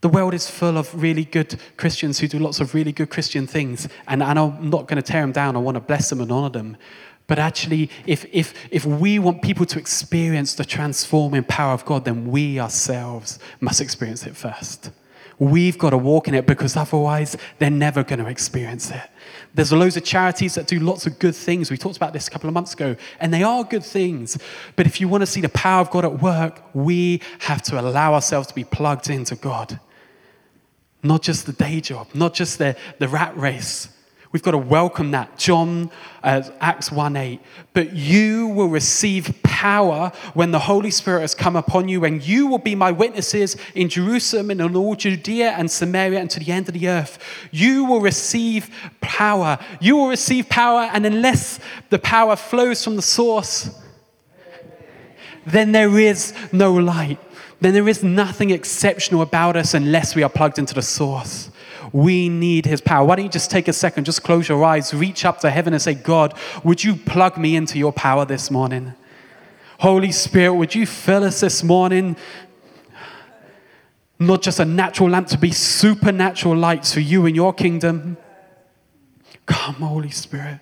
The 0.00 0.08
world 0.08 0.34
is 0.34 0.48
full 0.48 0.78
of 0.78 0.94
really 1.02 1.24
good 1.24 1.58
Christians 1.76 2.20
who 2.20 2.28
do 2.28 2.38
lots 2.38 2.60
of 2.60 2.74
really 2.74 2.92
good 2.92 3.10
Christian 3.10 3.48
things. 3.48 3.88
And, 4.06 4.22
and 4.22 4.38
I'm 4.38 4.70
not 4.70 4.86
going 4.86 5.02
to 5.02 5.02
tear 5.02 5.22
them 5.22 5.32
down. 5.32 5.56
I 5.56 5.58
want 5.58 5.74
to 5.74 5.80
bless 5.80 6.10
them 6.10 6.20
and 6.20 6.30
honor 6.30 6.50
them. 6.50 6.76
But 7.28 7.38
actually, 7.38 7.90
if, 8.06 8.24
if, 8.32 8.54
if 8.70 8.86
we 8.86 9.18
want 9.18 9.42
people 9.42 9.66
to 9.66 9.78
experience 9.78 10.54
the 10.54 10.64
transforming 10.64 11.44
power 11.44 11.74
of 11.74 11.84
God, 11.84 12.06
then 12.06 12.26
we 12.30 12.58
ourselves 12.58 13.38
must 13.60 13.82
experience 13.82 14.26
it 14.26 14.34
first. 14.34 14.90
We've 15.38 15.78
got 15.78 15.90
to 15.90 15.98
walk 15.98 16.26
in 16.26 16.34
it 16.34 16.46
because 16.46 16.74
otherwise 16.74 17.36
they're 17.58 17.70
never 17.70 18.02
going 18.02 18.18
to 18.18 18.26
experience 18.28 18.90
it. 18.90 19.02
There's 19.54 19.72
loads 19.72 19.96
of 19.98 20.04
charities 20.04 20.54
that 20.54 20.66
do 20.66 20.80
lots 20.80 21.06
of 21.06 21.18
good 21.18 21.36
things. 21.36 21.70
We 21.70 21.76
talked 21.76 21.98
about 21.98 22.14
this 22.14 22.26
a 22.26 22.30
couple 22.30 22.48
of 22.48 22.54
months 22.54 22.72
ago, 22.72 22.96
and 23.20 23.32
they 23.32 23.42
are 23.42 23.62
good 23.62 23.84
things. 23.84 24.38
But 24.74 24.86
if 24.86 24.98
you 25.00 25.06
want 25.06 25.20
to 25.22 25.26
see 25.26 25.42
the 25.42 25.50
power 25.50 25.82
of 25.82 25.90
God 25.90 26.06
at 26.06 26.22
work, 26.22 26.62
we 26.72 27.20
have 27.40 27.60
to 27.64 27.78
allow 27.78 28.14
ourselves 28.14 28.48
to 28.48 28.54
be 28.54 28.64
plugged 28.64 29.10
into 29.10 29.36
God. 29.36 29.78
Not 31.02 31.22
just 31.22 31.44
the 31.44 31.52
day 31.52 31.80
job, 31.80 32.08
not 32.14 32.32
just 32.32 32.58
the, 32.58 32.74
the 32.98 33.06
rat 33.06 33.36
race, 33.36 33.90
We've 34.30 34.42
got 34.42 34.50
to 34.50 34.58
welcome 34.58 35.12
that. 35.12 35.38
John, 35.38 35.90
uh, 36.22 36.42
Acts 36.60 36.92
1 36.92 37.16
8. 37.16 37.40
But 37.72 37.94
you 37.94 38.48
will 38.48 38.68
receive 38.68 39.42
power 39.42 40.12
when 40.34 40.50
the 40.50 40.58
Holy 40.58 40.90
Spirit 40.90 41.22
has 41.22 41.34
come 41.34 41.56
upon 41.56 41.88
you, 41.88 42.04
and 42.04 42.22
you 42.22 42.46
will 42.46 42.58
be 42.58 42.74
my 42.74 42.92
witnesses 42.92 43.56
in 43.74 43.88
Jerusalem 43.88 44.50
and 44.50 44.60
in 44.60 44.76
all 44.76 44.94
Judea 44.94 45.52
and 45.52 45.70
Samaria 45.70 46.20
and 46.20 46.28
to 46.30 46.40
the 46.40 46.52
end 46.52 46.68
of 46.68 46.74
the 46.74 46.88
earth. 46.88 47.18
You 47.50 47.86
will 47.86 48.00
receive 48.00 48.70
power. 49.00 49.58
You 49.80 49.96
will 49.96 50.08
receive 50.08 50.48
power, 50.50 50.90
and 50.92 51.06
unless 51.06 51.58
the 51.88 51.98
power 51.98 52.36
flows 52.36 52.84
from 52.84 52.96
the 52.96 53.02
source, 53.02 53.70
then 55.46 55.72
there 55.72 55.98
is 55.98 56.34
no 56.52 56.74
light. 56.74 57.18
Then 57.60 57.72
there 57.72 57.88
is 57.88 58.04
nothing 58.04 58.50
exceptional 58.50 59.22
about 59.22 59.56
us 59.56 59.72
unless 59.72 60.14
we 60.14 60.22
are 60.22 60.28
plugged 60.28 60.58
into 60.58 60.74
the 60.74 60.82
source. 60.82 61.50
We 61.92 62.28
need 62.28 62.66
his 62.66 62.80
power. 62.80 63.06
Why 63.06 63.16
don't 63.16 63.26
you 63.26 63.30
just 63.30 63.50
take 63.50 63.68
a 63.68 63.72
second, 63.72 64.04
just 64.04 64.22
close 64.22 64.48
your 64.48 64.64
eyes, 64.64 64.92
reach 64.92 65.24
up 65.24 65.40
to 65.40 65.50
heaven 65.50 65.72
and 65.72 65.82
say, 65.82 65.94
God, 65.94 66.34
would 66.64 66.84
you 66.84 66.96
plug 66.96 67.38
me 67.38 67.56
into 67.56 67.78
your 67.78 67.92
power 67.92 68.24
this 68.24 68.50
morning? 68.50 68.94
Holy 69.80 70.12
Spirit, 70.12 70.54
would 70.54 70.74
you 70.74 70.86
fill 70.86 71.24
us 71.24 71.40
this 71.40 71.62
morning? 71.62 72.16
Not 74.18 74.42
just 74.42 74.58
a 74.58 74.64
natural 74.64 75.10
lamp, 75.10 75.28
to 75.28 75.38
be 75.38 75.52
supernatural 75.52 76.56
lights 76.56 76.92
for 76.92 77.00
you 77.00 77.26
and 77.26 77.36
your 77.36 77.52
kingdom. 77.52 78.16
Come, 79.46 79.76
Holy 79.76 80.10
Spirit. 80.10 80.58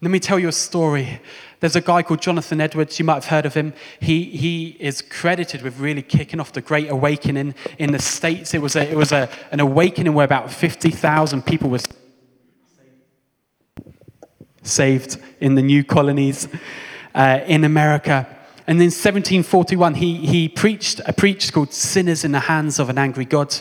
Let 0.00 0.10
me 0.10 0.18
tell 0.18 0.38
you 0.38 0.48
a 0.48 0.52
story. 0.52 1.20
There's 1.60 1.76
a 1.76 1.82
guy 1.82 2.02
called 2.02 2.22
Jonathan 2.22 2.60
Edwards, 2.60 2.98
you 2.98 3.04
might 3.04 3.16
have 3.16 3.26
heard 3.26 3.46
of 3.46 3.54
him. 3.54 3.74
He, 4.00 4.24
he 4.24 4.76
is 4.80 5.02
credited 5.02 5.60
with 5.62 5.78
really 5.78 6.02
kicking 6.02 6.40
off 6.40 6.52
the 6.52 6.62
Great 6.62 6.88
Awakening 6.88 7.54
in 7.78 7.92
the 7.92 7.98
States. 7.98 8.54
It 8.54 8.62
was, 8.62 8.76
a, 8.76 8.90
it 8.90 8.96
was 8.96 9.12
a, 9.12 9.28
an 9.52 9.60
awakening 9.60 10.14
where 10.14 10.24
about 10.24 10.50
50,000 10.50 11.44
people 11.44 11.68
were 11.68 11.80
saved 14.62 15.18
in 15.40 15.54
the 15.54 15.62
new 15.62 15.84
colonies 15.84 16.48
uh, 17.14 17.40
in 17.46 17.64
America. 17.64 18.26
And 18.66 18.78
in 18.78 18.86
1741, 18.86 19.94
he, 19.94 20.16
he 20.26 20.48
preached 20.48 21.00
a 21.06 21.12
preach 21.12 21.52
called 21.52 21.74
Sinners 21.74 22.24
in 22.24 22.32
the 22.32 22.40
Hands 22.40 22.78
of 22.78 22.88
an 22.88 22.96
Angry 22.96 23.26
God. 23.26 23.54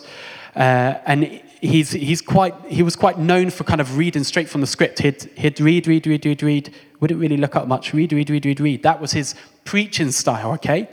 Uh, 0.55 0.95
and 1.05 1.41
he's, 1.62 1.91
he's 1.91 2.21
quite, 2.21 2.53
he 2.67 2.83
was 2.83 2.95
quite 2.95 3.17
known 3.17 3.49
for 3.49 3.63
kind 3.65 3.81
of 3.81 3.97
reading 3.97 4.23
straight 4.23 4.47
from 4.47 4.62
the 4.62 4.67
script. 4.67 4.99
He'd, 4.99 5.23
he'd 5.35 5.59
read, 5.59 5.88
read, 5.88 6.07
read, 6.07 6.25
read, 6.25 6.43
read, 6.43 6.73
wouldn't 6.99 7.19
really 7.19 7.38
look 7.38 7.55
up 7.55 7.67
much, 7.67 7.93
read, 7.93 8.12
read, 8.13 8.29
read, 8.29 8.45
read, 8.45 8.59
read. 8.59 8.83
That 8.83 8.99
was 8.99 9.12
his 9.12 9.35
preaching 9.63 10.12
style, 10.12 10.51
okay? 10.53 10.89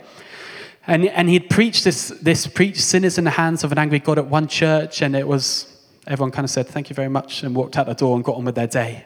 And, 0.85 1.05
and 1.07 1.27
he'd 1.29 1.49
preached 1.49 1.83
this, 1.83 2.09
this 2.21 2.47
preach, 2.47 2.81
sinners 2.81 3.17
in 3.17 3.25
the 3.25 3.31
hands 3.31 3.63
of 3.63 3.71
an 3.71 3.77
angry 3.77 3.99
God 3.99 4.17
at 4.17 4.27
one 4.27 4.47
church, 4.47 5.01
and 5.01 5.15
it 5.15 5.27
was, 5.27 5.67
everyone 6.07 6.31
kind 6.31 6.45
of 6.45 6.49
said, 6.49 6.67
thank 6.67 6.89
you 6.89 6.93
very 6.95 7.09
much, 7.09 7.43
and 7.43 7.53
walked 7.53 7.77
out 7.77 7.87
the 7.87 7.93
door 7.93 8.15
and 8.15 8.23
got 8.23 8.37
on 8.37 8.45
with 8.45 8.55
their 8.55 8.67
day. 8.67 9.05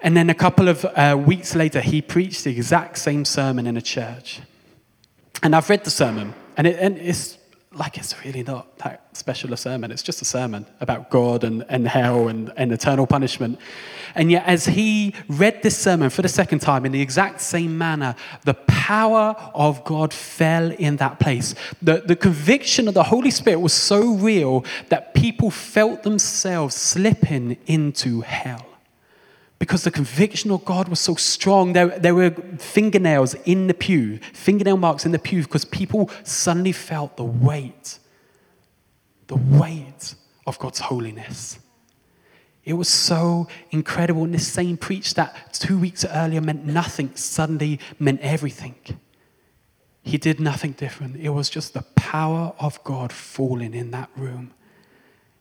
And 0.00 0.16
then 0.16 0.30
a 0.30 0.34
couple 0.34 0.68
of 0.68 0.84
uh, 0.84 1.16
weeks 1.18 1.54
later, 1.54 1.80
he 1.80 2.00
preached 2.00 2.44
the 2.44 2.50
exact 2.50 2.98
same 2.98 3.24
sermon 3.24 3.66
in 3.66 3.76
a 3.76 3.82
church. 3.82 4.40
And 5.42 5.54
I've 5.54 5.68
read 5.68 5.84
the 5.84 5.90
sermon, 5.90 6.34
and, 6.56 6.66
it, 6.66 6.78
and 6.80 6.96
it's 6.96 7.36
like 7.74 7.98
it's 7.98 8.24
really 8.24 8.42
not 8.42 8.78
that 8.78 9.16
special 9.16 9.52
a 9.52 9.56
sermon. 9.56 9.90
It's 9.90 10.02
just 10.02 10.22
a 10.22 10.24
sermon 10.24 10.66
about 10.80 11.10
God 11.10 11.44
and, 11.44 11.64
and 11.68 11.88
hell 11.88 12.28
and, 12.28 12.52
and 12.56 12.72
eternal 12.72 13.06
punishment. 13.06 13.58
And 14.14 14.30
yet, 14.30 14.44
as 14.46 14.66
he 14.66 15.14
read 15.28 15.62
this 15.62 15.76
sermon 15.76 16.10
for 16.10 16.22
the 16.22 16.28
second 16.28 16.60
time 16.60 16.86
in 16.86 16.92
the 16.92 17.00
exact 17.00 17.40
same 17.40 17.76
manner, 17.76 18.14
the 18.44 18.54
power 18.54 19.34
of 19.54 19.84
God 19.84 20.12
fell 20.12 20.70
in 20.72 20.96
that 20.96 21.18
place. 21.18 21.54
The, 21.82 22.02
the 22.06 22.16
conviction 22.16 22.86
of 22.86 22.94
the 22.94 23.04
Holy 23.04 23.30
Spirit 23.30 23.58
was 23.58 23.72
so 23.72 24.14
real 24.14 24.64
that 24.88 25.14
people 25.14 25.50
felt 25.50 26.02
themselves 26.02 26.74
slipping 26.74 27.56
into 27.66 28.20
hell. 28.20 28.73
Because 29.64 29.82
the 29.82 29.90
conviction 29.90 30.50
of 30.50 30.62
God 30.66 30.88
was 30.88 31.00
so 31.00 31.14
strong, 31.14 31.72
there, 31.72 31.98
there 31.98 32.14
were 32.14 32.32
fingernails 32.58 33.32
in 33.46 33.66
the 33.66 33.72
pew, 33.72 34.18
fingernail 34.34 34.76
marks 34.76 35.06
in 35.06 35.12
the 35.12 35.18
pew, 35.18 35.40
because 35.40 35.64
people 35.64 36.10
suddenly 36.22 36.72
felt 36.72 37.16
the 37.16 37.24
weight, 37.24 37.98
the 39.28 39.36
weight 39.36 40.16
of 40.46 40.58
God's 40.58 40.80
holiness. 40.80 41.58
It 42.66 42.74
was 42.74 42.90
so 42.90 43.48
incredible. 43.70 44.24
And 44.24 44.34
this 44.34 44.46
same 44.46 44.76
preach 44.76 45.14
that 45.14 45.54
two 45.54 45.78
weeks 45.78 46.04
earlier 46.04 46.42
meant 46.42 46.66
nothing 46.66 47.16
suddenly 47.16 47.80
meant 47.98 48.20
everything. 48.20 48.74
He 50.02 50.18
did 50.18 50.40
nothing 50.40 50.72
different. 50.72 51.16
It 51.16 51.30
was 51.30 51.48
just 51.48 51.72
the 51.72 51.86
power 51.96 52.52
of 52.58 52.84
God 52.84 53.14
falling 53.14 53.72
in 53.72 53.92
that 53.92 54.10
room. 54.14 54.52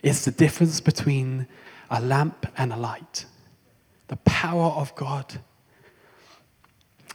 It's 0.01 0.23
the 0.23 0.31
difference 0.31 0.79
between 0.79 1.45
a 1.91 1.99
lamp 1.99 2.45
and 2.55 2.71
a 2.71 2.77
light. 2.77 3.25
Power 4.43 4.71
of 4.71 4.93
God. 4.95 5.39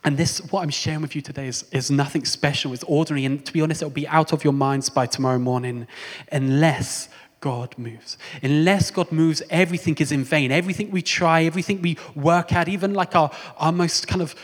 And 0.03 0.17
this, 0.17 0.39
what 0.51 0.63
I'm 0.63 0.71
sharing 0.71 1.03
with 1.03 1.15
you 1.15 1.21
today, 1.21 1.47
is, 1.47 1.63
is 1.73 1.91
nothing 1.91 2.25
special. 2.25 2.73
It's 2.73 2.85
ordinary. 2.85 3.27
And 3.27 3.45
to 3.45 3.53
be 3.53 3.61
honest, 3.61 3.83
it'll 3.83 3.91
be 3.91 4.09
out 4.09 4.33
of 4.33 4.45
your 4.45 4.55
minds 4.55 4.89
by 4.89 5.05
tomorrow 5.05 5.39
morning 5.39 5.87
unless 6.33 7.11
God 7.41 7.75
moves. 7.77 8.17
Unless 8.43 8.93
God 8.93 9.13
moves, 9.13 9.43
everything 9.51 9.95
is 9.99 10.11
in 10.11 10.25
vain. 10.25 10.51
Everything 10.51 10.91
we 10.91 11.03
try, 11.03 11.45
everything 11.45 11.83
we 11.83 11.99
work 12.15 12.51
at, 12.55 12.67
even 12.67 12.95
like 12.95 13.15
our, 13.15 13.31
our 13.59 13.73
most 13.73 14.09
kind 14.09 14.23
of 14.23 14.35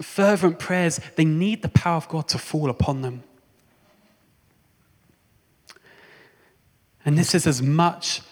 fervent 0.00 0.58
prayers, 0.58 0.98
they 1.14 1.24
need 1.24 1.62
the 1.62 1.68
power 1.68 1.98
of 1.98 2.08
God 2.08 2.26
to 2.30 2.38
fall 2.38 2.68
upon 2.68 3.02
them. 3.02 3.22
And 7.04 7.16
this 7.16 7.32
is 7.32 7.46
as 7.46 7.62
much 7.62 8.22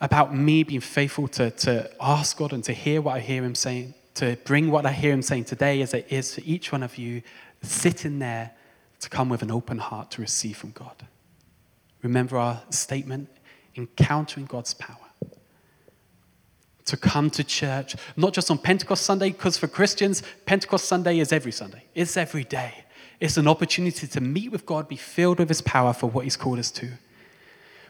about 0.00 0.34
me 0.34 0.62
being 0.62 0.80
faithful 0.80 1.28
to, 1.28 1.50
to 1.50 1.90
ask 2.00 2.36
God 2.36 2.52
and 2.52 2.64
to 2.64 2.72
hear 2.72 3.02
what 3.02 3.16
I 3.16 3.20
hear 3.20 3.44
Him 3.44 3.54
saying, 3.54 3.94
to 4.14 4.36
bring 4.44 4.70
what 4.70 4.86
I 4.86 4.92
hear 4.92 5.12
Him 5.12 5.22
saying 5.22 5.44
today, 5.44 5.82
as 5.82 5.92
it 5.94 6.06
is 6.08 6.34
for 6.34 6.42
each 6.44 6.72
one 6.72 6.82
of 6.82 6.96
you 6.96 7.22
sitting 7.62 8.18
there 8.18 8.52
to 9.00 9.10
come 9.10 9.28
with 9.28 9.42
an 9.42 9.50
open 9.50 9.78
heart 9.78 10.10
to 10.12 10.20
receive 10.20 10.56
from 10.56 10.70
God. 10.70 11.06
Remember 12.02 12.38
our 12.38 12.62
statement 12.70 13.28
encountering 13.76 14.46
God's 14.46 14.74
power. 14.74 14.96
To 16.86 16.96
come 16.96 17.30
to 17.30 17.44
church, 17.44 17.94
not 18.16 18.32
just 18.32 18.50
on 18.50 18.58
Pentecost 18.58 19.04
Sunday, 19.04 19.30
because 19.30 19.56
for 19.56 19.68
Christians, 19.68 20.22
Pentecost 20.44 20.86
Sunday 20.86 21.20
is 21.20 21.32
every 21.32 21.52
Sunday, 21.52 21.84
it's 21.94 22.16
every 22.16 22.42
day. 22.42 22.84
It's 23.20 23.36
an 23.36 23.46
opportunity 23.46 24.06
to 24.06 24.20
meet 24.20 24.50
with 24.50 24.64
God, 24.64 24.88
be 24.88 24.96
filled 24.96 25.38
with 25.38 25.48
His 25.48 25.60
power 25.60 25.92
for 25.92 26.08
what 26.08 26.24
He's 26.24 26.36
called 26.36 26.58
us 26.58 26.70
to. 26.72 26.88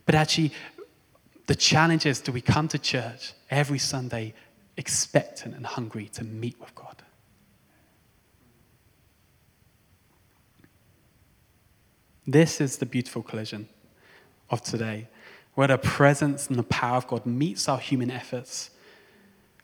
But 0.04 0.16
actually, 0.16 0.52
the 1.50 1.56
challenge 1.56 2.06
is 2.06 2.20
do 2.20 2.30
we 2.30 2.40
come 2.40 2.68
to 2.68 2.78
church 2.78 3.32
every 3.50 3.80
Sunday 3.80 4.32
expectant 4.76 5.52
and 5.52 5.66
hungry 5.66 6.06
to 6.06 6.22
meet 6.22 6.54
with 6.60 6.72
God? 6.76 7.02
This 12.24 12.60
is 12.60 12.76
the 12.76 12.86
beautiful 12.86 13.24
collision 13.24 13.68
of 14.48 14.62
today, 14.62 15.08
where 15.54 15.66
the 15.66 15.76
presence 15.76 16.46
and 16.46 16.56
the 16.56 16.62
power 16.62 16.98
of 16.98 17.08
God 17.08 17.26
meets 17.26 17.68
our 17.68 17.78
human 17.78 18.12
efforts, 18.12 18.70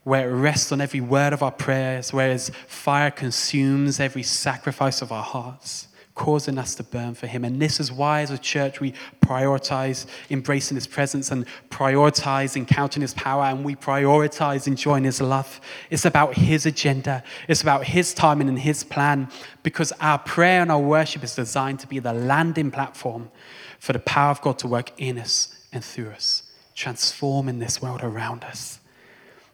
where 0.02 0.28
it 0.28 0.34
rests 0.34 0.72
on 0.72 0.80
every 0.80 1.00
word 1.00 1.32
of 1.32 1.40
our 1.40 1.52
prayers, 1.52 2.12
where 2.12 2.32
His 2.32 2.50
fire 2.66 3.12
consumes 3.12 4.00
every 4.00 4.24
sacrifice 4.24 5.02
of 5.02 5.12
our 5.12 5.22
hearts, 5.22 5.86
causing 6.16 6.56
us 6.58 6.74
to 6.74 6.82
burn 6.82 7.14
for 7.14 7.28
Him. 7.28 7.44
And 7.44 7.62
this 7.62 7.78
is 7.78 7.92
why, 7.92 8.22
as 8.22 8.32
a 8.32 8.38
church, 8.38 8.80
we 8.80 8.94
prioritize 9.20 10.06
embracing 10.30 10.74
His 10.74 10.86
presence 10.86 11.30
and 11.30 11.46
prioritize 11.70 12.56
encountering 12.56 13.02
His 13.02 13.14
power, 13.14 13.44
and 13.44 13.64
we 13.64 13.76
prioritize 13.76 14.66
enjoying 14.66 15.04
His 15.04 15.20
love. 15.20 15.60
It's 15.90 16.06
about 16.06 16.34
His 16.34 16.66
agenda, 16.66 17.22
it's 17.46 17.62
about 17.62 17.84
His 17.84 18.12
timing 18.14 18.48
and 18.48 18.58
His 18.58 18.82
plan, 18.82 19.28
because 19.62 19.92
our 20.00 20.18
prayer 20.18 20.62
and 20.62 20.72
our 20.72 20.80
worship 20.80 21.22
is 21.22 21.36
designed 21.36 21.78
to 21.80 21.86
be 21.86 22.00
the 22.00 22.14
landing 22.14 22.70
platform 22.72 23.30
for 23.78 23.92
the 23.92 24.00
power 24.00 24.30
of 24.30 24.40
God 24.40 24.58
to 24.60 24.66
work 24.66 24.92
in 24.96 25.18
us 25.18 25.66
and 25.70 25.84
through 25.84 26.10
us, 26.10 26.42
transforming 26.74 27.58
this 27.58 27.80
world 27.80 28.00
around 28.02 28.42
us. 28.42 28.80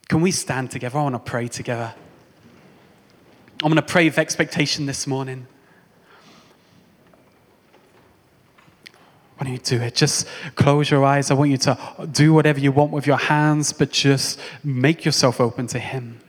Can 0.08 0.20
we 0.20 0.30
stand 0.30 0.70
together? 0.70 0.98
I 0.98 1.02
want 1.02 1.14
to 1.14 1.30
pray 1.30 1.48
together. 1.48 1.92
I'm 3.64 3.68
going 3.68 3.76
to 3.76 3.82
pray 3.82 4.04
with 4.04 4.18
expectation 4.18 4.86
this 4.86 5.06
morning. 5.06 5.48
Why 9.36 9.44
don't 9.46 9.52
you 9.52 9.58
do 9.58 9.80
it? 9.80 9.94
Just 9.94 10.26
close 10.54 10.90
your 10.90 11.04
eyes. 11.04 11.30
I 11.30 11.34
want 11.34 11.50
you 11.50 11.56
to 11.58 12.08
do 12.10 12.32
whatever 12.32 12.60
you 12.60 12.70
want 12.70 12.92
with 12.92 13.06
your 13.06 13.16
hands, 13.16 13.72
but 13.72 13.90
just 13.90 14.38
make 14.62 15.04
yourself 15.04 15.40
open 15.40 15.66
to 15.68 15.78
Him. 15.78 16.20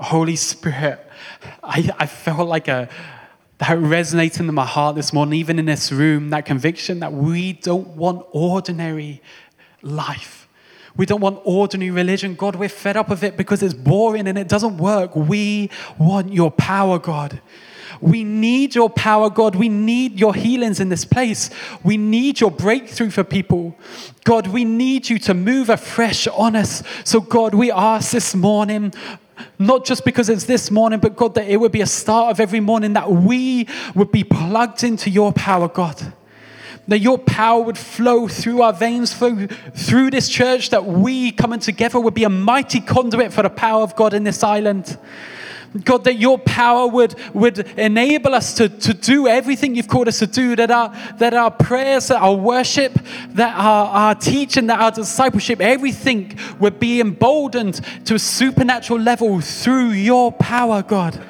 Holy 0.00 0.36
Spirit, 0.36 1.00
I, 1.62 1.90
I 1.98 2.06
felt 2.06 2.48
like 2.48 2.68
a, 2.68 2.88
that 3.58 3.78
resonating 3.78 4.48
in 4.48 4.54
my 4.54 4.66
heart 4.66 4.96
this 4.96 5.12
morning, 5.12 5.38
even 5.38 5.58
in 5.58 5.66
this 5.66 5.92
room, 5.92 6.30
that 6.30 6.44
conviction 6.44 7.00
that 7.00 7.12
we 7.12 7.52
don't 7.52 7.88
want 7.88 8.26
ordinary 8.32 9.22
life. 9.82 10.48
We 10.96 11.06
don't 11.06 11.20
want 11.20 11.40
ordinary 11.44 11.90
religion. 11.90 12.34
God, 12.34 12.56
we're 12.56 12.68
fed 12.68 12.96
up 12.96 13.10
of 13.10 13.24
it 13.24 13.36
because 13.36 13.62
it's 13.62 13.74
boring 13.74 14.28
and 14.28 14.38
it 14.38 14.48
doesn't 14.48 14.78
work. 14.78 15.14
We 15.14 15.70
want 15.98 16.32
your 16.32 16.50
power, 16.50 16.98
God. 16.98 17.40
We 18.00 18.24
need 18.24 18.74
your 18.74 18.90
power, 18.90 19.30
God. 19.30 19.56
We 19.56 19.68
need 19.68 20.18
your 20.18 20.34
healings 20.34 20.80
in 20.80 20.88
this 20.88 21.04
place. 21.04 21.50
We 21.82 21.96
need 21.96 22.40
your 22.40 22.50
breakthrough 22.50 23.10
for 23.10 23.24
people. 23.24 23.76
God, 24.24 24.48
we 24.48 24.64
need 24.64 25.08
you 25.08 25.18
to 25.20 25.34
move 25.34 25.68
afresh 25.68 26.26
on 26.28 26.56
us. 26.56 26.82
So, 27.04 27.20
God, 27.20 27.54
we 27.54 27.70
ask 27.70 28.12
this 28.12 28.34
morning, 28.34 28.92
not 29.58 29.84
just 29.84 30.04
because 30.04 30.28
it's 30.28 30.44
this 30.44 30.70
morning, 30.70 31.00
but 31.00 31.16
God, 31.16 31.34
that 31.34 31.48
it 31.48 31.58
would 31.58 31.72
be 31.72 31.80
a 31.80 31.86
start 31.86 32.30
of 32.30 32.40
every 32.40 32.60
morning 32.60 32.94
that 32.94 33.10
we 33.10 33.68
would 33.94 34.12
be 34.12 34.24
plugged 34.24 34.84
into 34.84 35.10
your 35.10 35.32
power, 35.32 35.68
God. 35.68 36.12
That 36.86 36.98
your 36.98 37.18
power 37.18 37.62
would 37.62 37.78
flow 37.78 38.28
through 38.28 38.60
our 38.60 38.72
veins, 38.72 39.14
through, 39.14 39.46
through 39.46 40.10
this 40.10 40.28
church, 40.28 40.70
that 40.70 40.84
we 40.84 41.32
coming 41.32 41.60
together 41.60 41.98
would 41.98 42.14
be 42.14 42.24
a 42.24 42.30
mighty 42.30 42.80
conduit 42.80 43.32
for 43.32 43.42
the 43.42 43.50
power 43.50 43.82
of 43.82 43.96
God 43.96 44.12
in 44.12 44.24
this 44.24 44.42
island. 44.42 44.98
God, 45.82 46.04
that 46.04 46.14
your 46.14 46.38
power 46.38 46.86
would, 46.86 47.16
would 47.34 47.58
enable 47.76 48.32
us 48.34 48.54
to, 48.54 48.68
to 48.68 48.94
do 48.94 49.26
everything 49.26 49.74
you've 49.74 49.88
called 49.88 50.06
us 50.06 50.20
to 50.20 50.26
do, 50.26 50.54
that 50.54 50.70
our, 50.70 50.94
that 51.18 51.34
our 51.34 51.50
prayers, 51.50 52.08
that 52.08 52.22
our 52.22 52.34
worship, 52.34 52.96
that 53.30 53.56
our, 53.56 53.86
our 53.88 54.14
teaching, 54.14 54.68
that 54.68 54.78
our 54.78 54.92
discipleship, 54.92 55.60
everything 55.60 56.38
would 56.60 56.78
be 56.78 57.00
emboldened 57.00 57.80
to 58.04 58.14
a 58.14 58.18
supernatural 58.20 59.00
level 59.00 59.40
through 59.40 59.88
your 59.90 60.30
power, 60.30 60.80
God. 60.82 61.20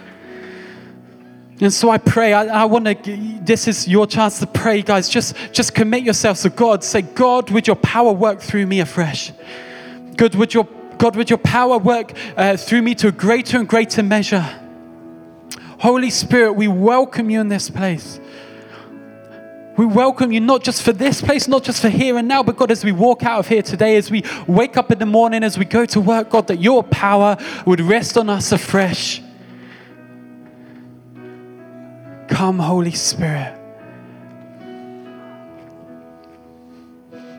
And 1.61 1.73
so 1.73 1.89
I 1.89 1.97
pray, 1.97 2.35
I, 2.35 2.63
I 2.63 2.65
want 2.67 2.85
to, 2.85 3.39
this 3.43 3.67
is 3.67 3.89
your 3.89 4.07
chance 4.07 4.41
to 4.41 4.47
pray, 4.47 4.83
guys. 4.83 5.09
Just, 5.09 5.37
just 5.53 5.75
commit 5.75 6.03
yourselves 6.03 6.43
to 6.43 6.51
God. 6.51 6.85
Say, 6.85 7.01
God, 7.01 7.51
would 7.51 7.67
your 7.67 7.77
power 7.77 8.13
work 8.13 8.41
through 8.41 8.67
me 8.67 8.81
afresh? 8.81 9.33
God, 10.17 10.35
would 10.35 10.53
your 10.53 10.69
God, 11.05 11.17
would 11.17 11.29
your 11.29 11.39
power 11.39 11.77
work 11.77 12.13
uh, 12.35 12.57
through 12.57 12.81
me 12.81 12.95
to 12.95 13.09
a 13.09 13.13
greater 13.13 13.59
and 13.59 13.69
greater 13.69 14.03
measure? 14.03 14.41
Holy 15.79 16.09
Spirit, 16.09 16.55
we 16.55 16.67
welcome 16.67 17.29
you 17.29 17.43
in 17.43 17.51
this 17.51 17.69
place. 17.69 18.19
We 19.77 19.85
welcome 19.85 20.33
you 20.33 20.41
not 20.41 20.65
just 20.65 20.83
for 20.83 20.95
this 20.95 21.21
place, 21.21 21.47
not 21.47 21.63
just 21.63 21.83
for 21.83 21.91
here 21.91 22.17
and 22.17 22.27
now, 22.27 22.43
but 22.43 22.57
God, 22.57 22.71
as 22.71 22.83
we 22.87 22.93
walk 22.93 23.23
out 23.23 23.41
of 23.41 23.49
here 23.49 23.61
today, 23.61 23.99
as 23.99 24.11
we 24.11 24.25
wake 24.47 24.79
up 24.79 24.91
in 24.91 24.99
the 24.99 25.05
morning, 25.05 25.45
as 25.45 25.59
we 25.59 25.67
go 25.67 25.85
to 25.85 26.01
work, 26.01 26.31
God, 26.31 26.47
that 26.47 26.63
your 26.63 26.83
power 26.83 27.37
would 27.67 27.83
rest 27.83 28.17
on 28.17 28.31
us 28.31 28.51
afresh. 28.51 29.21
Come, 32.29 32.59
Holy 32.59 32.93
Spirit. 32.93 33.61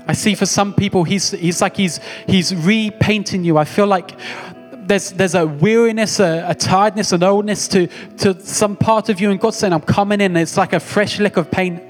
I 0.07 0.13
see 0.13 0.35
for 0.35 0.45
some 0.45 0.73
people, 0.73 1.03
he's, 1.03 1.31
he's 1.31 1.61
like 1.61 1.75
he's, 1.77 1.99
he's 2.27 2.53
repainting 2.53 3.43
you. 3.43 3.57
I 3.57 3.65
feel 3.65 3.87
like 3.87 4.17
there's, 4.71 5.11
there's 5.11 5.35
a 5.35 5.47
weariness, 5.47 6.19
a, 6.19 6.45
a, 6.47 6.55
tiredness, 6.55 7.11
an 7.11 7.23
oldness 7.23 7.67
to, 7.69 7.87
to 8.17 8.39
some 8.39 8.75
part 8.75 9.09
of 9.09 9.19
you. 9.19 9.31
And 9.31 9.39
God's 9.39 9.57
saying, 9.57 9.73
I'm 9.73 9.81
coming 9.81 10.21
in. 10.21 10.37
It's 10.37 10.57
like 10.57 10.73
a 10.73 10.79
fresh 10.79 11.19
lick 11.19 11.37
of 11.37 11.49
paint. 11.49 11.81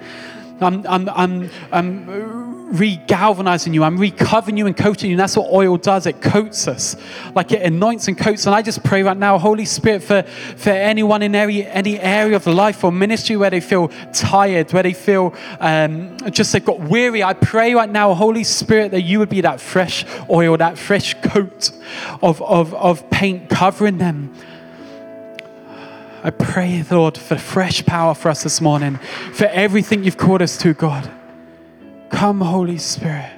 I'm, 0.61 0.85
I'm, 0.87 1.09
I'm, 1.09 1.49
I'm 1.71 2.54
re-galvanizing 2.77 3.73
you. 3.73 3.83
I'm 3.83 3.97
recovering 3.97 4.57
you 4.57 4.67
and 4.67 4.75
coating 4.75 5.09
you. 5.09 5.15
And 5.15 5.19
that's 5.19 5.37
what 5.37 5.51
oil 5.51 5.77
does. 5.77 6.05
It 6.05 6.21
coats 6.21 6.67
us. 6.67 6.95
Like 7.33 7.51
it 7.51 7.61
anoints 7.61 8.07
and 8.07 8.17
coats. 8.17 8.45
And 8.45 8.55
I 8.55 8.61
just 8.61 8.83
pray 8.83 9.03
right 9.03 9.17
now, 9.17 9.37
Holy 9.37 9.65
Spirit, 9.65 10.03
for, 10.03 10.23
for 10.23 10.69
anyone 10.69 11.21
in 11.21 11.35
any, 11.35 11.65
any 11.65 11.99
area 11.99 12.35
of 12.35 12.47
life 12.47 12.83
or 12.83 12.91
ministry 12.91 13.37
where 13.37 13.49
they 13.49 13.61
feel 13.61 13.89
tired, 14.13 14.71
where 14.73 14.83
they 14.83 14.93
feel 14.93 15.33
um, 15.59 16.17
just 16.31 16.53
they've 16.53 16.63
got 16.63 16.79
weary. 16.79 17.23
I 17.23 17.33
pray 17.33 17.73
right 17.73 17.89
now, 17.89 18.13
Holy 18.13 18.43
Spirit, 18.43 18.91
that 18.91 19.01
you 19.01 19.19
would 19.19 19.29
be 19.29 19.41
that 19.41 19.59
fresh 19.59 20.05
oil, 20.29 20.57
that 20.57 20.77
fresh 20.77 21.13
coat 21.21 21.71
of, 22.21 22.41
of, 22.41 22.73
of 22.73 23.09
paint 23.09 23.49
covering 23.49 23.97
them 23.97 24.33
I 26.25 26.31
pray, 26.31 26.83
Lord, 26.89 27.19
for 27.19 27.37
fresh 27.37 27.85
power 27.85 28.15
for 28.15 28.29
us 28.29 28.41
this 28.41 28.59
morning, 28.59 28.95
for 29.33 29.45
everything 29.45 30.03
you've 30.03 30.17
called 30.17 30.41
us 30.41 30.57
to, 30.57 30.73
God. 30.73 31.07
Come, 32.09 32.41
Holy 32.41 32.77
Spirit. 32.77 33.34